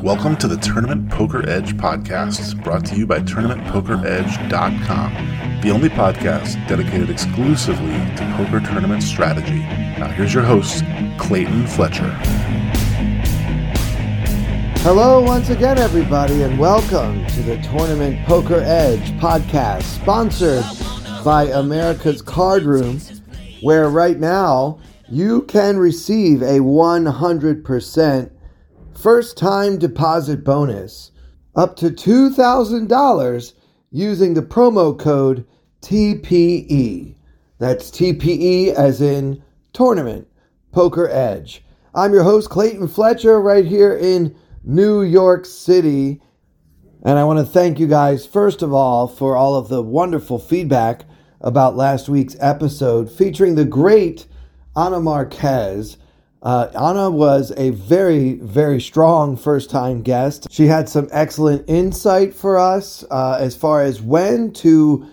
Welcome 0.00 0.36
to 0.36 0.46
the 0.46 0.56
Tournament 0.62 1.10
Poker 1.10 1.44
Edge 1.48 1.76
podcast, 1.76 2.62
brought 2.62 2.86
to 2.86 2.94
you 2.94 3.04
by 3.04 3.18
TournamentPokerEdge.com, 3.18 5.60
the 5.60 5.70
only 5.70 5.88
podcast 5.88 6.54
dedicated 6.68 7.10
exclusively 7.10 7.98
to 8.14 8.34
poker 8.36 8.60
tournament 8.60 9.02
strategy. 9.02 9.58
Now, 9.98 10.06
here's 10.06 10.32
your 10.32 10.44
host, 10.44 10.84
Clayton 11.18 11.66
Fletcher. 11.66 12.10
Hello, 14.82 15.20
once 15.20 15.50
again, 15.50 15.78
everybody, 15.78 16.42
and 16.42 16.60
welcome 16.60 17.26
to 17.26 17.42
the 17.42 17.56
Tournament 17.62 18.24
Poker 18.24 18.62
Edge 18.64 19.10
podcast, 19.18 19.82
sponsored 19.82 20.64
by 21.24 21.46
America's 21.46 22.22
Card 22.22 22.62
Room, 22.62 23.00
where 23.62 23.90
right 23.90 24.20
now 24.20 24.78
you 25.10 25.42
can 25.42 25.78
receive 25.78 26.42
a 26.42 26.58
100% 26.58 28.30
first 28.94 29.38
time 29.38 29.78
deposit 29.78 30.44
bonus 30.44 31.12
up 31.56 31.76
to 31.76 31.90
$2,000 31.90 33.52
using 33.90 34.34
the 34.34 34.42
promo 34.42 34.98
code 34.98 35.46
TPE. 35.80 37.14
That's 37.58 37.90
TPE 37.90 38.74
as 38.74 39.00
in 39.00 39.42
Tournament 39.72 40.28
Poker 40.72 41.08
Edge. 41.08 41.64
I'm 41.94 42.12
your 42.12 42.22
host, 42.22 42.50
Clayton 42.50 42.88
Fletcher, 42.88 43.40
right 43.40 43.64
here 43.64 43.96
in 43.96 44.36
New 44.62 45.02
York 45.02 45.46
City. 45.46 46.20
And 47.02 47.18
I 47.18 47.24
want 47.24 47.38
to 47.38 47.46
thank 47.46 47.78
you 47.78 47.86
guys, 47.86 48.26
first 48.26 48.60
of 48.60 48.74
all, 48.74 49.08
for 49.08 49.36
all 49.36 49.54
of 49.54 49.68
the 49.68 49.82
wonderful 49.82 50.38
feedback 50.38 51.06
about 51.40 51.76
last 51.76 52.08
week's 52.08 52.36
episode 52.40 53.10
featuring 53.10 53.54
the 53.54 53.64
great 53.64 54.26
Ana 54.78 55.00
Marquez. 55.00 55.96
Uh, 56.40 56.68
Ana 56.76 57.10
was 57.10 57.52
a 57.56 57.70
very, 57.70 58.34
very 58.34 58.80
strong 58.80 59.36
first 59.36 59.70
time 59.70 60.02
guest. 60.02 60.46
She 60.52 60.66
had 60.66 60.88
some 60.88 61.08
excellent 61.10 61.68
insight 61.68 62.32
for 62.32 62.56
us 62.56 63.04
uh, 63.10 63.38
as 63.40 63.56
far 63.56 63.82
as 63.82 64.00
when 64.00 64.52
to 64.52 65.04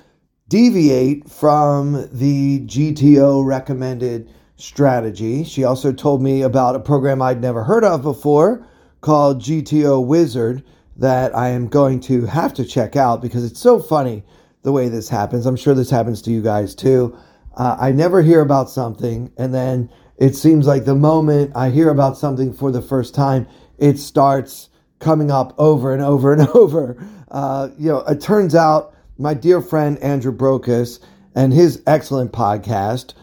deviate 0.49 1.27
from 1.27 2.07
the 2.11 2.59
GTO 2.67 3.43
recommended 3.43 4.31
strategy. 4.57 5.43
She 5.43 5.63
also 5.63 5.91
told 5.91 6.21
me 6.21 6.43
about 6.43 6.75
a 6.75 6.79
program 6.79 7.23
I'd 7.23 7.41
never 7.41 7.63
heard 7.63 7.83
of 7.83 8.03
before 8.03 8.67
called 9.01 9.41
GTO 9.41 10.05
Wizard 10.05 10.63
that 10.95 11.35
I 11.35 11.49
am 11.49 11.69
going 11.69 12.01
to 12.01 12.27
have 12.27 12.53
to 12.53 12.65
check 12.65 12.95
out 12.95 13.19
because 13.19 13.43
it's 13.43 13.59
so 13.59 13.79
funny 13.79 14.23
the 14.61 14.71
way 14.71 14.89
this 14.89 15.09
happens. 15.09 15.47
I'm 15.47 15.55
sure 15.55 15.73
this 15.73 15.89
happens 15.89 16.21
to 16.21 16.31
you 16.31 16.43
guys 16.43 16.75
too. 16.75 17.17
Uh, 17.55 17.77
I 17.79 17.91
never 17.91 18.21
hear 18.21 18.41
about 18.41 18.69
something 18.69 19.31
and 19.37 19.53
then 19.53 19.89
it 20.17 20.35
seems 20.35 20.65
like 20.65 20.85
the 20.85 20.95
moment 20.95 21.51
I 21.55 21.69
hear 21.69 21.89
about 21.89 22.17
something 22.17 22.53
for 22.53 22.71
the 22.71 22.81
first 22.81 23.13
time, 23.13 23.47
it 23.77 23.99
starts 23.99 24.69
coming 24.99 25.29
up 25.29 25.53
over 25.57 25.93
and 25.93 26.01
over 26.01 26.31
and 26.31 26.47
over. 26.55 26.97
Uh, 27.29 27.69
you 27.77 27.89
know, 27.89 27.99
it 27.99 28.21
turns 28.21 28.55
out 28.55 28.93
my 29.17 29.33
dear 29.33 29.61
friend 29.61 29.97
Andrew 29.99 30.35
Brokos 30.35 30.99
and 31.35 31.51
his 31.51 31.81
excellent 31.85 32.31
podcast, 32.31 33.13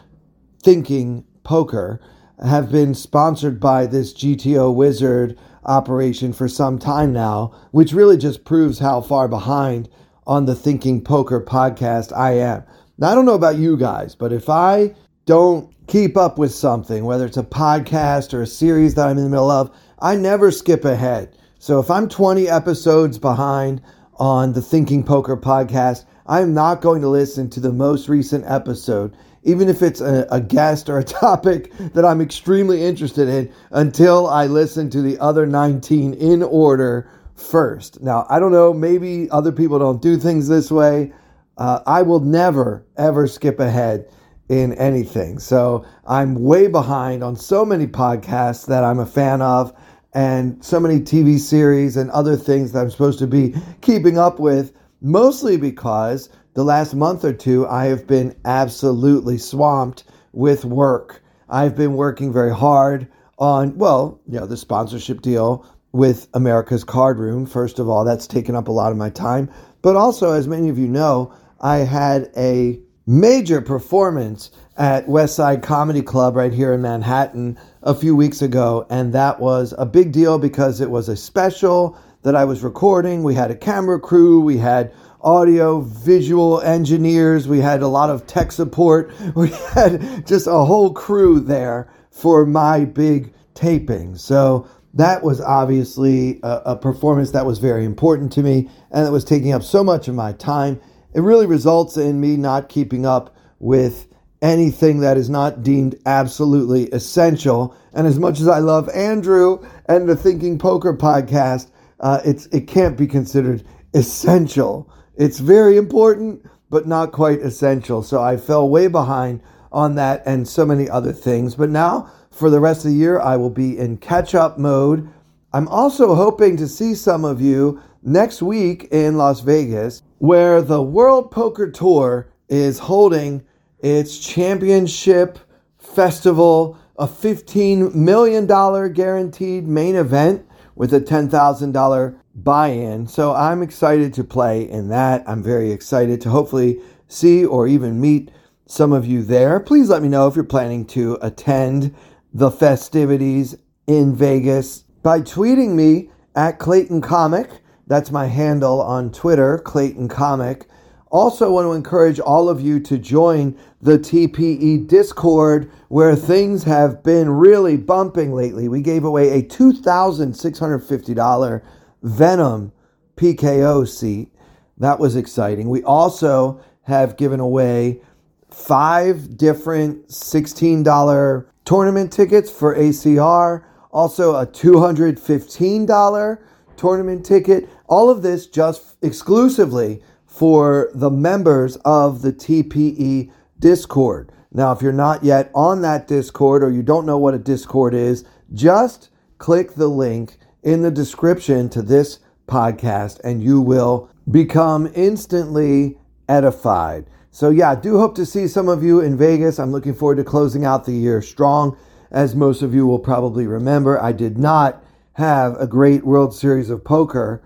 Thinking 0.63 1.25
Poker, 1.45 2.01
have 2.45 2.71
been 2.71 2.95
sponsored 2.95 3.59
by 3.59 3.87
this 3.87 4.13
GTO 4.13 4.75
Wizard 4.75 5.39
operation 5.65 6.33
for 6.33 6.49
some 6.49 6.79
time 6.79 7.13
now, 7.13 7.55
which 7.71 7.93
really 7.93 8.17
just 8.17 8.45
proves 8.45 8.81
how 8.81 9.01
far 9.01 9.29
behind 9.29 9.89
on 10.27 10.47
the 10.47 10.55
Thinking 10.55 11.03
Poker 11.03 11.41
podcast 11.41 12.17
I 12.17 12.33
am. 12.33 12.65
Now, 13.03 13.11
I 13.11 13.17
don't 13.17 13.27
know 13.27 13.35
about 13.35 13.57
you 13.57 13.77
guys, 13.77 14.15
but 14.15 14.33
if 14.33 14.49
I 14.49 14.95
don't 15.27 15.75
keep 15.89 16.17
up 16.17 16.39
with 16.39 16.55
something, 16.55 17.05
whether 17.05 17.27
it's 17.27 17.37
a 17.37 17.43
podcast 17.43 18.33
or 18.33 18.43
a 18.43 18.47
series 18.47 18.95
that 18.95 19.09
I'm 19.09 19.19
in 19.19 19.25
the 19.25 19.29
middle 19.29 19.51
of, 19.51 19.77
I 19.99 20.15
never 20.15 20.53
skip 20.53 20.85
ahead. 20.85 21.37
So 21.59 21.81
if 21.81 21.91
I'm 21.91 22.09
20 22.09 22.49
episodes 22.49 23.19
behind 23.19 23.83
on 24.21 24.53
the 24.53 24.63
Thinking 24.63 25.03
Poker 25.03 25.37
podcast, 25.37 26.05
I'm 26.29 26.55
not 26.55 26.81
going 26.81 27.03
to 27.03 27.09
listen 27.09 27.51
to 27.51 27.59
the 27.59 27.73
most 27.73 28.09
recent 28.09 28.45
episode, 28.47 29.17
even 29.43 29.69
if 29.69 29.83
it's 29.83 30.01
a, 30.01 30.25
a, 30.31 30.41
guest 30.41 30.89
or 30.89 30.99
a 30.99 31.05
topic 31.25 31.73
that 31.95 32.05
I'm 32.05 32.21
extremely 32.21 32.85
interested 32.85 33.29
in, 33.29 33.53
until 33.73 34.29
I 34.29 34.47
listen 34.47 34.91
to 34.91 35.03
the 35.03 35.19
other 35.19 35.45
19 35.45 36.15
in 36.15 36.45
order 36.45 37.11
first. 37.35 38.01
Now, 38.01 38.27
I 38.31 38.39
don't 38.39 38.53
know, 38.53 38.73
maybe 38.73 39.29
other 39.31 39.51
people 39.51 39.81
don't 39.81 40.01
do 40.01 40.19
things 40.19 40.47
this 40.47 40.71
way. 40.71 41.13
Uh, 41.59 41.81
I 41.87 42.03
will 42.03 42.21
never, 42.21 42.85
ever 42.97 43.27
skip 43.27 43.61
ahead 43.61 44.09
in 44.49 44.75
anything. 44.75 45.39
So 45.39 45.85
I'm 46.07 46.35
way 46.35 46.67
behind 46.67 47.23
on 47.23 47.37
so 47.37 47.65
many 47.65 47.87
podcasts 47.87 48.67
that 48.67 48.85
I'm 48.85 48.99
a 48.99 49.07
fan 49.07 49.41
of 49.41 49.73
and 50.15 50.63
so 50.63 50.79
many 50.79 51.01
TV 51.01 51.39
series 51.39 51.97
and 51.97 52.11
other 52.11 52.37
things 52.37 52.73
that 52.73 52.81
I'm 52.81 52.91
supposed 52.91 53.19
to 53.21 53.27
be 53.27 53.55
keeping 53.81 54.19
up 54.19 54.39
with, 54.39 54.73
mostly 55.01 55.57
because 55.57 56.29
the 56.55 56.65
last 56.65 56.95
month 56.95 57.25
or 57.25 57.33
two 57.33 57.67
I 57.67 57.87
have 57.87 58.07
been 58.07 58.37
absolutely 58.45 59.39
swamped 59.39 60.05
with 60.33 60.65
work. 60.65 61.23
I've 61.49 61.77
been 61.77 61.95
working 61.95 62.33
very 62.33 62.55
hard 62.55 63.09
on, 63.39 63.77
well, 63.79 64.21
you 64.29 64.39
know, 64.39 64.47
the 64.47 64.57
sponsorship 64.57 65.23
deal 65.23 65.67
with 65.93 66.29
America's 66.35 66.85
Card 66.85 67.19
Room. 67.19 67.47
First 67.47 67.79
of 67.79 67.89
all, 67.89 68.05
that's 68.05 68.27
taken 68.27 68.55
up 68.55 68.69
a 68.69 68.73
lot 68.73 68.93
of 68.93 68.99
my 68.99 69.11
time. 69.11 69.51
But 69.83 69.97
also, 69.97 70.33
as 70.33 70.47
many 70.47 70.69
of 70.69 70.79
you 70.79 70.89
know, 70.89 71.33
I 71.63 71.79
had 71.79 72.31
a 72.37 72.81
major 73.07 73.61
performance 73.61 74.51
at 74.77 75.09
West 75.09 75.37
Side 75.37 75.63
Comedy 75.63 76.03
Club 76.03 76.35
right 76.35 76.53
here 76.53 76.73
in 76.73 76.83
Manhattan 76.83 77.59
a 77.83 77.95
few 77.95 78.17
weeks 78.17 78.43
ago. 78.43 78.87
And 78.91 79.13
that 79.13 79.41
was 79.41 79.75
a 79.79 79.87
big 79.87 80.13
deal 80.13 80.39
because 80.39 80.81
it 80.81 80.91
was 80.91 81.09
a 81.09 81.17
special 81.17 81.97
that 82.23 82.35
I 82.35 82.45
was 82.45 82.63
recording. 82.63 83.23
We 83.23 83.35
had 83.35 83.51
a 83.51 83.57
camera 83.57 84.01
crew, 84.01 84.41
we 84.41 84.57
had 84.57 84.93
audio 85.21 85.81
visual 85.81 86.61
engineers, 86.63 87.47
we 87.47 87.61
had 87.61 87.83
a 87.83 87.89
lot 87.89 88.11
of 88.11 88.27
tech 88.27 88.51
support, 88.51 89.13
we 89.37 89.51
had 89.75 90.27
just 90.27 90.47
a 90.47 90.65
whole 90.65 90.93
crew 90.93 91.39
there 91.41 91.93
for 92.11 92.45
my 92.47 92.85
big 92.85 93.33
taping. 93.55 94.17
So 94.17 94.69
that 94.95 95.23
was 95.23 95.41
obviously 95.41 96.41
a, 96.43 96.63
a 96.67 96.77
performance 96.77 97.31
that 97.33 97.47
was 97.47 97.59
very 97.59 97.85
important 97.85 98.33
to 98.33 98.43
me 98.43 98.69
and 98.91 99.07
it 99.07 99.11
was 99.11 99.25
taking 99.25 99.53
up 99.53 99.63
so 99.63 99.83
much 99.83 100.09
of 100.09 100.15
my 100.15 100.33
time 100.33 100.81
it 101.15 101.21
really 101.21 101.47
results 101.47 101.97
in 101.97 102.21
me 102.21 102.37
not 102.37 102.69
keeping 102.69 103.07
up 103.07 103.35
with 103.59 104.09
anything 104.43 105.01
that 105.01 105.17
is 105.17 105.31
not 105.31 105.63
deemed 105.63 105.95
absolutely 106.05 106.89
essential. 106.91 107.77
And 107.95 108.07
as 108.07 108.19
much 108.19 108.41
as 108.41 108.49
I 108.49 108.59
love 108.59 108.89
Andrew 108.91 109.65
and 109.87 110.09
the 110.09 110.17
Thinking 110.17 110.59
Poker 110.59 110.95
podcast, 110.95 111.71
uh, 112.01 112.21
it's 112.25 112.47
it 112.47 112.67
can't 112.67 112.97
be 112.97 113.07
considered 113.07 113.65
essential. 113.95 114.93
It's 115.17 115.39
very 115.39 115.77
important, 115.77 116.45
but 116.71 116.87
not 116.87 117.13
quite 117.13 117.41
essential. 117.41 118.03
So 118.03 118.21
I 118.23 118.37
fell 118.37 118.69
way 118.69 118.89
behind 118.89 119.43
on 119.71 119.95
that 119.95 120.23
and 120.27 120.47
so 120.47 120.67
many 120.67 120.89
other 120.91 121.13
things. 121.13 121.55
But 121.55 121.71
now, 121.71 122.11
for 122.31 122.51
the 122.51 122.61
rest 122.61 122.85
of 122.85 122.91
the 122.91 122.97
year, 122.97 123.21
I 123.21 123.37
will 123.37 123.51
be 123.51 123.79
in 123.79 123.99
catch 123.99 124.35
up 124.35 124.59
mode. 124.59 125.09
I'm 125.53 125.69
also 125.69 126.15
hoping 126.15 126.57
to 126.57 126.67
see 126.67 126.95
some 126.95 127.25
of 127.25 127.41
you 127.41 127.81
next 128.03 128.43
week 128.43 128.89
in 128.91 129.17
Las 129.17 129.41
Vegas, 129.41 130.03
where 130.23 130.63
the 130.63 130.81
World 130.81 131.33
Poker 131.33 131.69
Tour 131.69 132.33
is 132.49 132.79
holding 132.79 133.45
its 133.81 134.21
championship 134.21 135.37
festival, 135.79 136.79
a 136.97 137.09
$15 137.09 137.93
million 137.93 138.47
guaranteed 138.93 139.67
main 139.67 139.97
event 139.97 140.47
with 140.77 140.95
a 140.95 141.01
$10,000 141.01 142.17
buy 142.37 142.69
in. 142.69 143.09
So 143.09 143.35
I'm 143.35 143.63
excited 143.63 144.15
to 144.15 144.23
play 144.23 144.71
in 144.71 144.91
that. 144.91 145.25
I'm 145.27 145.43
very 145.43 145.73
excited 145.73 146.21
to 146.21 146.31
hopefully 146.31 146.81
see 147.09 147.45
or 147.45 147.67
even 147.67 148.01
meet 148.01 148.31
some 148.67 148.93
of 148.93 149.05
you 149.05 149.25
there. 149.25 149.59
Please 149.59 149.89
let 149.89 150.03
me 150.03 150.09
know 150.09 150.29
if 150.29 150.37
you're 150.37 150.45
planning 150.45 150.87
to 150.87 151.19
attend 151.21 151.93
the 152.33 152.53
festivities 152.53 153.57
in 153.89 154.15
Vegas 154.15 154.85
by 155.03 155.21
tweeting 155.21 155.71
me 155.71 156.13
at 156.37 156.61
Clayton 156.61 157.01
Comic 157.01 157.62
that's 157.93 158.11
my 158.11 158.27
handle 158.27 158.81
on 158.81 159.13
Twitter, 159.13 159.59
Clayton 159.59 160.09
Comic. 160.09 160.67
Also, 161.11 161.53
want 161.53 161.67
to 161.67 161.73
encourage 161.73 162.19
all 162.19 162.49
of 162.49 162.59
you 162.59 162.81
to 162.81 162.97
join 162.97 163.55
the 163.83 163.99
TPE 163.99 164.89
Discord 164.89 165.71
where 165.89 166.17
things 166.17 166.65
have 166.65 167.03
been 167.03 167.29
really 167.29 167.77
bumping 167.77 168.33
lately. 168.33 168.67
We 168.67 168.81
gave 168.81 169.05
away 169.05 169.39
a 169.39 169.43
$2,650 169.43 171.63
Venom 172.03 172.73
PKO 173.17 173.87
seat. 173.87 174.31
That 174.79 174.99
was 174.99 175.15
exciting. 175.15 175.69
We 175.69 175.83
also 175.83 176.65
have 176.85 177.19
given 177.19 177.41
away 177.41 178.01
five 178.49 179.37
different 179.37 180.09
$16 180.09 181.47
tournament 181.67 182.11
tickets 182.11 182.51
for 182.51 182.75
ACR, 182.75 183.65
also 183.91 184.37
a 184.37 184.47
$215 184.47 186.39
tournament 186.83 187.25
ticket. 187.25 187.69
All 187.87 188.11
of 188.11 188.23
this 188.23 188.49
just 188.49 188.97
exclusively 189.03 190.03
for 190.27 190.91
the 190.93 191.13
members 191.13 191.77
of 191.85 192.23
the 192.23 192.33
TPE 192.33 193.31
Discord. 193.61 194.33
Now, 194.51 194.73
if 194.73 194.83
you're 194.83 194.93
not 194.93 195.23
yet 195.23 195.53
on 195.55 195.83
that 195.83 196.09
Discord 196.09 196.65
or 196.65 196.73
you 196.73 196.83
don't 196.83 197.07
know 197.07 197.19
what 197.19 197.35
a 197.35 197.39
Discord 197.39 197.95
is, 197.95 198.25
just 198.53 199.11
click 199.39 199.75
the 199.75 199.87
link 199.87 200.39
in 200.65 200.83
the 200.83 200.91
description 200.91 201.69
to 201.69 201.83
this 201.83 202.19
podcast 202.49 203.21
and 203.23 203.45
you 203.45 203.61
will 203.61 204.11
become 204.29 204.91
instantly 204.97 206.01
edified. 206.29 207.07
So, 207.31 207.51
yeah, 207.51 207.71
I 207.71 207.75
do 207.77 207.99
hope 207.99 208.17
to 208.17 208.27
see 208.27 208.49
some 208.49 208.69
of 208.69 208.83
you 208.83 209.01
in 209.01 209.17
Vegas. 209.17 209.61
I'm 209.61 209.71
looking 209.71 209.95
forward 209.95 210.17
to 210.17 210.25
closing 210.25 210.65
out 210.65 210.85
the 210.85 210.93
year 210.93 211.23
strong. 211.23 211.79
As 212.11 212.35
most 212.35 212.61
of 212.61 212.75
you 212.75 212.89
will 212.89 212.99
probably 212.99 213.47
remember, 213.47 214.03
I 214.03 214.11
did 214.11 214.37
not 214.37 214.83
have 215.15 215.57
a 215.61 215.67
great 215.67 216.05
World 216.05 216.35
Series 216.35 216.71
of 216.71 216.85
Poker. 216.85 217.43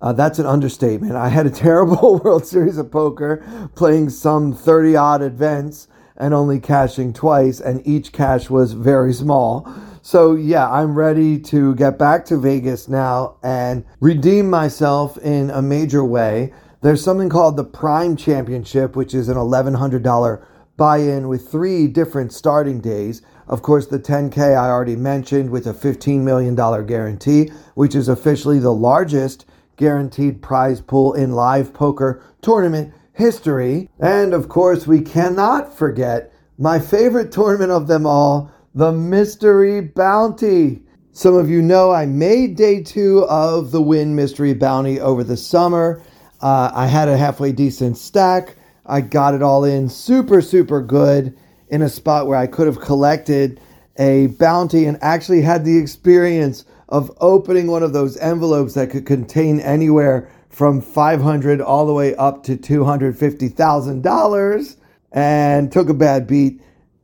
Uh, 0.00 0.12
that's 0.12 0.38
an 0.38 0.46
understatement. 0.46 1.14
I 1.14 1.28
had 1.28 1.46
a 1.46 1.50
terrible 1.66 2.18
World 2.18 2.46
Series 2.46 2.78
of 2.78 2.90
Poker 2.90 3.70
playing 3.74 4.10
some 4.10 4.54
30 4.54 4.96
odd 4.96 5.22
events 5.22 5.88
and 6.16 6.32
only 6.32 6.60
cashing 6.60 7.12
twice, 7.12 7.60
and 7.60 7.84
each 7.86 8.12
cash 8.12 8.48
was 8.48 8.72
very 8.72 9.12
small. 9.12 9.68
So, 10.00 10.34
yeah, 10.34 10.70
I'm 10.70 10.94
ready 10.94 11.38
to 11.40 11.74
get 11.74 11.98
back 11.98 12.24
to 12.26 12.36
Vegas 12.36 12.88
now 12.88 13.36
and 13.42 13.84
redeem 14.00 14.48
myself 14.48 15.18
in 15.18 15.50
a 15.50 15.60
major 15.60 16.04
way. 16.04 16.52
There's 16.82 17.02
something 17.02 17.30
called 17.30 17.56
the 17.56 17.64
Prime 17.64 18.14
Championship, 18.14 18.94
which 18.94 19.14
is 19.14 19.28
an 19.28 19.36
$1,100 19.36 20.44
buy 20.76 20.98
in 20.98 21.28
with 21.28 21.48
three 21.48 21.86
different 21.86 22.32
starting 22.32 22.80
days. 22.80 23.22
Of 23.48 23.62
course, 23.62 23.86
the 23.86 23.98
10K 23.98 24.56
I 24.56 24.70
already 24.70 24.96
mentioned 24.96 25.50
with 25.50 25.66
a 25.66 25.74
$15 25.74 26.20
million 26.20 26.54
guarantee, 26.54 27.50
which 27.74 27.94
is 27.94 28.08
officially 28.08 28.58
the 28.58 28.72
largest 28.72 29.44
guaranteed 29.76 30.40
prize 30.40 30.80
pool 30.80 31.12
in 31.12 31.32
live 31.32 31.74
poker 31.74 32.22
tournament 32.40 32.94
history. 33.12 33.90
And 34.00 34.32
of 34.32 34.48
course, 34.48 34.86
we 34.86 35.00
cannot 35.00 35.76
forget 35.76 36.32
my 36.58 36.78
favorite 36.78 37.32
tournament 37.32 37.72
of 37.72 37.86
them 37.86 38.06
all, 38.06 38.50
the 38.74 38.92
Mystery 38.92 39.80
Bounty. 39.80 40.82
Some 41.12 41.34
of 41.34 41.48
you 41.48 41.62
know 41.62 41.92
I 41.92 42.06
made 42.06 42.56
day 42.56 42.82
two 42.82 43.24
of 43.28 43.70
the 43.70 43.82
Wynn 43.82 44.16
Mystery 44.16 44.54
Bounty 44.54 45.00
over 45.00 45.22
the 45.22 45.36
summer. 45.36 46.02
Uh, 46.40 46.70
I 46.74 46.86
had 46.86 47.08
a 47.08 47.16
halfway 47.16 47.52
decent 47.52 47.96
stack. 47.96 48.56
I 48.86 49.00
got 49.00 49.34
it 49.34 49.42
all 49.42 49.64
in 49.64 49.88
super, 49.88 50.42
super 50.42 50.82
good 50.82 51.36
in 51.68 51.82
a 51.82 51.88
spot 51.88 52.26
where 52.26 52.38
I 52.38 52.46
could 52.46 52.66
have 52.66 52.80
collected 52.80 53.60
a 53.96 54.26
bounty 54.26 54.86
and 54.86 54.98
actually 55.02 55.42
had 55.42 55.64
the 55.64 55.78
experience 55.78 56.64
of 56.88 57.10
opening 57.20 57.66
one 57.66 57.82
of 57.82 57.92
those 57.92 58.16
envelopes 58.18 58.74
that 58.74 58.90
could 58.90 59.06
contain 59.06 59.60
anywhere 59.60 60.30
from 60.48 60.80
500 60.80 61.60
all 61.60 61.86
the 61.86 61.92
way 61.92 62.14
up 62.14 62.44
to 62.44 62.56
$250,000 62.56 64.76
and 65.12 65.72
took 65.72 65.88
a 65.88 65.94
bad 65.94 66.26
beat, 66.26 66.60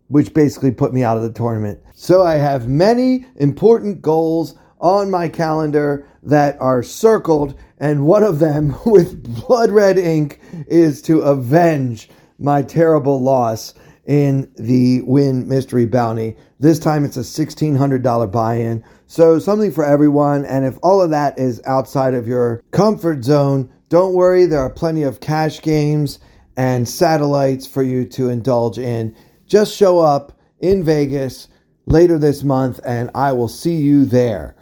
which 0.08 0.34
basically 0.34 0.70
put 0.70 0.92
me 0.92 1.02
out 1.02 1.16
of 1.16 1.22
the 1.22 1.32
tournament. 1.32 1.80
So 1.94 2.22
I 2.22 2.36
have 2.36 2.68
many 2.68 3.26
important 3.36 4.02
goals 4.02 4.56
on 4.80 5.10
my 5.10 5.28
calendar 5.28 6.06
that 6.22 6.60
are 6.60 6.82
circled, 6.82 7.58
and 7.78 8.06
one 8.06 8.22
of 8.22 8.38
them 8.38 8.74
with 8.86 9.46
blood 9.46 9.70
red 9.70 9.98
ink 9.98 10.40
is 10.68 11.02
to 11.02 11.20
avenge 11.20 12.08
my 12.38 12.62
terrible 12.62 13.20
loss 13.20 13.74
in 14.06 14.50
the 14.56 15.02
Wynn 15.02 15.48
Mystery 15.48 15.86
Bounty. 15.86 16.36
This 16.58 16.78
time 16.78 17.04
it's 17.04 17.16
a 17.16 17.20
$1,600 17.20 18.32
buy 18.32 18.54
in. 18.54 18.84
So 19.06 19.38
something 19.38 19.72
for 19.72 19.84
everyone. 19.84 20.44
And 20.44 20.64
if 20.64 20.78
all 20.82 21.00
of 21.00 21.10
that 21.10 21.38
is 21.38 21.60
outside 21.64 22.14
of 22.14 22.26
your 22.26 22.62
comfort 22.70 23.24
zone, 23.24 23.70
don't 23.88 24.14
worry. 24.14 24.46
There 24.46 24.60
are 24.60 24.70
plenty 24.70 25.02
of 25.02 25.20
cash 25.20 25.60
games 25.62 26.18
and 26.56 26.88
satellites 26.88 27.66
for 27.66 27.82
you 27.82 28.04
to 28.06 28.28
indulge 28.28 28.78
in. 28.78 29.16
Just 29.46 29.76
show 29.76 29.98
up 29.98 30.38
in 30.60 30.84
Vegas 30.84 31.48
later 31.86 32.18
this 32.18 32.42
month 32.42 32.80
and 32.84 33.10
I 33.14 33.32
will 33.32 33.48
see 33.48 33.76
you 33.76 34.04
there. 34.04 34.54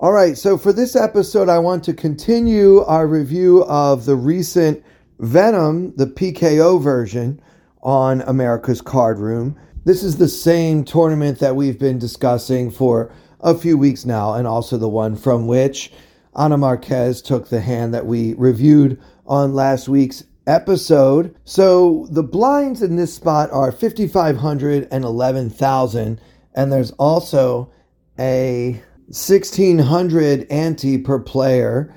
All 0.00 0.12
right, 0.12 0.36
so 0.36 0.56
for 0.56 0.72
this 0.72 0.96
episode, 0.96 1.50
I 1.50 1.58
want 1.58 1.84
to 1.84 1.92
continue 1.92 2.80
our 2.84 3.06
review 3.06 3.64
of 3.64 4.06
the 4.06 4.16
recent 4.16 4.82
Venom, 5.18 5.94
the 5.96 6.06
PKO 6.06 6.80
version, 6.82 7.38
on 7.82 8.22
America's 8.22 8.80
Card 8.80 9.18
Room. 9.18 9.58
This 9.84 10.02
is 10.02 10.16
the 10.16 10.28
same 10.28 10.84
tournament 10.84 11.38
that 11.38 11.56
we've 11.56 11.78
been 11.78 11.98
discussing 11.98 12.70
for 12.70 13.10
a 13.40 13.54
few 13.54 13.78
weeks 13.78 14.04
now, 14.04 14.34
and 14.34 14.46
also 14.46 14.76
the 14.76 14.88
one 14.88 15.16
from 15.16 15.46
which 15.46 15.92
Ana 16.34 16.58
Marquez 16.58 17.22
took 17.22 17.48
the 17.48 17.60
hand 17.60 17.94
that 17.94 18.06
we 18.06 18.34
reviewed 18.34 19.00
on 19.26 19.54
last 19.54 19.88
week's 19.88 20.24
episode. 20.46 21.34
So 21.44 22.06
the 22.10 22.22
blinds 22.22 22.82
in 22.82 22.96
this 22.96 23.14
spot 23.14 23.50
are 23.52 23.72
5,500 23.72 24.88
and 24.90 25.04
11,000, 25.04 26.20
and 26.54 26.72
there's 26.72 26.90
also 26.92 27.72
a 28.18 28.82
1600 29.06 30.46
ante 30.50 30.98
per 30.98 31.18
player. 31.18 31.94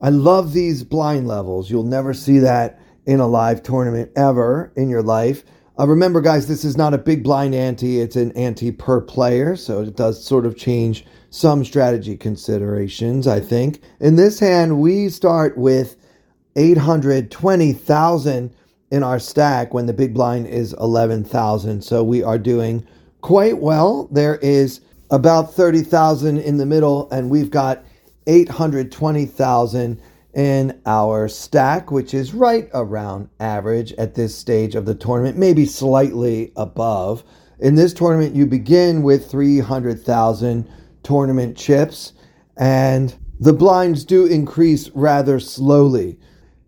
I 0.00 0.10
love 0.10 0.52
these 0.52 0.84
blind 0.84 1.26
levels. 1.26 1.70
You'll 1.70 1.82
never 1.82 2.14
see 2.14 2.38
that 2.38 2.78
in 3.06 3.20
a 3.20 3.26
live 3.26 3.62
tournament 3.62 4.10
ever 4.16 4.72
in 4.76 4.88
your 4.88 5.02
life. 5.02 5.44
Uh, 5.78 5.86
remember, 5.86 6.20
guys, 6.20 6.46
this 6.46 6.64
is 6.64 6.76
not 6.76 6.92
a 6.94 6.98
big 6.98 7.24
blind 7.24 7.54
ante, 7.54 8.00
it's 8.00 8.16
an 8.16 8.32
ante 8.32 8.70
per 8.70 9.00
player, 9.00 9.56
so 9.56 9.80
it 9.82 9.96
does 9.96 10.24
sort 10.24 10.46
of 10.46 10.56
change 10.56 11.04
some 11.30 11.64
strategy 11.64 12.16
considerations, 12.16 13.26
I 13.26 13.40
think. 13.40 13.80
In 13.98 14.14
this 14.14 14.38
hand, 14.38 14.80
we 14.80 15.08
start 15.08 15.58
with 15.58 15.96
820,000 16.54 18.54
in 18.92 19.02
our 19.02 19.18
stack 19.18 19.74
when 19.74 19.86
the 19.86 19.92
big 19.92 20.14
blind 20.14 20.46
is 20.46 20.72
11,000. 20.74 21.82
So 21.82 22.04
we 22.04 22.22
are 22.22 22.38
doing 22.38 22.86
quite 23.22 23.58
well. 23.58 24.06
There 24.12 24.36
is 24.36 24.80
about 25.10 25.52
30,000 25.52 26.38
in 26.38 26.58
the 26.58 26.66
middle, 26.66 27.10
and 27.10 27.30
we've 27.30 27.50
got 27.50 27.84
820,000 28.28 30.00
in 30.34 30.80
our 30.84 31.28
stack, 31.28 31.90
which 31.90 32.12
is 32.12 32.34
right 32.34 32.68
around 32.74 33.28
average 33.40 33.92
at 33.94 34.14
this 34.14 34.34
stage 34.34 34.74
of 34.74 34.84
the 34.84 34.94
tournament, 34.94 35.36
maybe 35.36 35.64
slightly 35.64 36.52
above. 36.56 37.22
In 37.60 37.76
this 37.76 37.94
tournament, 37.94 38.34
you 38.34 38.46
begin 38.46 39.02
with 39.02 39.30
300,000 39.30 40.68
tournament 41.02 41.56
chips, 41.56 42.12
and 42.56 43.14
the 43.38 43.52
blinds 43.52 44.04
do 44.04 44.26
increase 44.26 44.90
rather 44.90 45.38
slowly. 45.38 46.18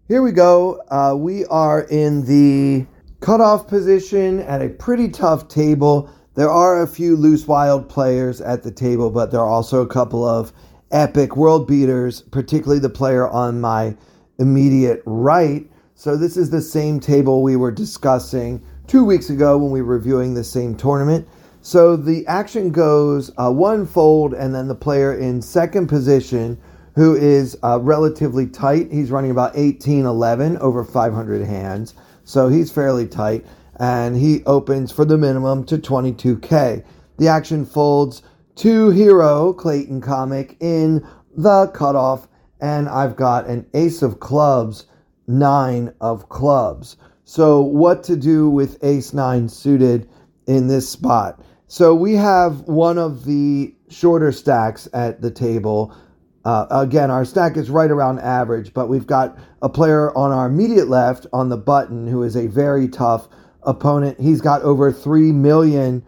Here 0.09 0.23
we 0.23 0.33
go. 0.33 0.81
Uh, 0.89 1.17
we 1.19 1.45
are 1.47 1.83
in 1.83 2.25
the 2.27 2.87
cutoff 3.21 3.67
position 3.67 4.41
at 4.41 4.63
a 4.63 4.69
pretty 4.69 5.09
tough 5.09 5.49
table. 5.49 6.09
There 6.35 6.51
are 6.51 6.83
a 6.83 6.87
few 6.87 7.17
loose 7.17 7.49
wild 7.49 7.89
players 7.89 8.41
at 8.41 8.63
the 8.63 8.71
table, 8.71 9.11
but 9.11 9.31
there 9.33 9.41
are 9.41 9.49
also 9.49 9.81
a 9.81 9.87
couple 9.89 10.25
of 10.25 10.53
epic 10.91 11.37
world 11.37 11.67
beaters, 11.67 12.23
particularly 12.23 12.79
the 12.81 12.89
player 12.89 13.29
on 13.29 13.61
my 13.61 13.97
immediate 14.39 15.03
right. 15.07 15.69
So 15.95 16.17
this 16.17 16.37
is 16.37 16.51
the 16.51 16.61
same 16.61 17.01
table 17.01 17.43
we 17.43 17.57
were 17.57 17.71
discussing 17.71 18.63
two 18.87 19.05
weeks 19.05 19.31
ago 19.31 19.59
when 19.59 19.71
we 19.71 19.83
were 19.83 19.97
reviewing 19.97 20.35
the 20.35 20.45
same 20.45 20.75
tournament. 20.75 21.27
So 21.63 21.97
the 21.97 22.27
action 22.27 22.71
goes 22.71 23.33
uh, 23.39 23.51
one 23.51 23.87
fold, 23.87 24.35
and 24.35 24.55
then 24.55 24.69
the 24.69 24.75
player 24.75 25.13
in 25.19 25.43
second 25.43 25.89
position, 25.89 26.59
who 26.95 27.17
is 27.17 27.59
uh, 27.65 27.81
relatively 27.81 28.47
tight, 28.47 28.93
he's 28.93 29.11
running 29.11 29.31
about 29.31 29.57
18 29.57 30.07
11 30.07 30.59
over 30.59 30.85
500 30.85 31.43
hands. 31.43 31.95
So 32.25 32.49
he's 32.49 32.71
fairly 32.71 33.07
tight 33.07 33.45
and 33.79 34.17
he 34.17 34.43
opens 34.45 34.91
for 34.91 35.05
the 35.05 35.19
minimum 35.19 35.65
to 35.65 35.79
22k. 35.79 36.85
The 37.19 37.29
action 37.29 37.65
folds 37.65 38.23
to 38.57 38.91
hero 38.91 39.53
Clayton 39.53 40.01
comic 40.01 40.57
in 40.61 41.07
the 41.37 41.67
cutoff, 41.69 42.27
and 42.61 42.89
I've 42.89 43.17
got 43.17 43.47
an 43.47 43.67
ace 43.75 44.03
of 44.03 44.21
clubs, 44.21 44.87
nine 45.27 45.93
of 46.01 46.29
clubs. 46.31 46.97
So, 47.25 47.61
what 47.61 48.03
to 48.05 48.17
do 48.17 48.49
with 48.49 48.83
ace 48.83 49.13
nine 49.13 49.49
suited 49.49 50.09
in 50.47 50.69
this 50.69 50.89
spot? 50.89 51.41
So, 51.67 51.95
we 51.95 52.15
have 52.15 52.61
one 52.63 52.99
of 52.99 53.25
the 53.25 53.75
shorter 53.91 54.33
stacks 54.33 54.89
at 54.95 55.21
the 55.21 55.31
table. 55.31 55.95
Uh, 56.45 56.67
again, 56.71 57.11
our 57.11 57.25
stack 57.25 57.57
is 57.57 57.69
right 57.69 57.91
around 57.91 58.21
average, 58.21 58.73
but 58.73 58.89
we've 58.89 59.07
got 59.07 59.37
a 59.61 59.69
player 59.69 60.17
on 60.17 60.33
our 60.33 60.47
immediate 60.47 60.89
left 60.89 61.27
on 61.33 61.49
the 61.49 61.57
button 61.57 62.07
who 62.07 62.23
is 62.23 62.37
a 62.37 62.47
very 62.47 62.89
tough 62.89 63.29
opponent. 63.65 64.19
He's 64.21 64.41
got 64.41 64.63
over 64.63 64.93
3 64.93 65.33
million 65.33 66.05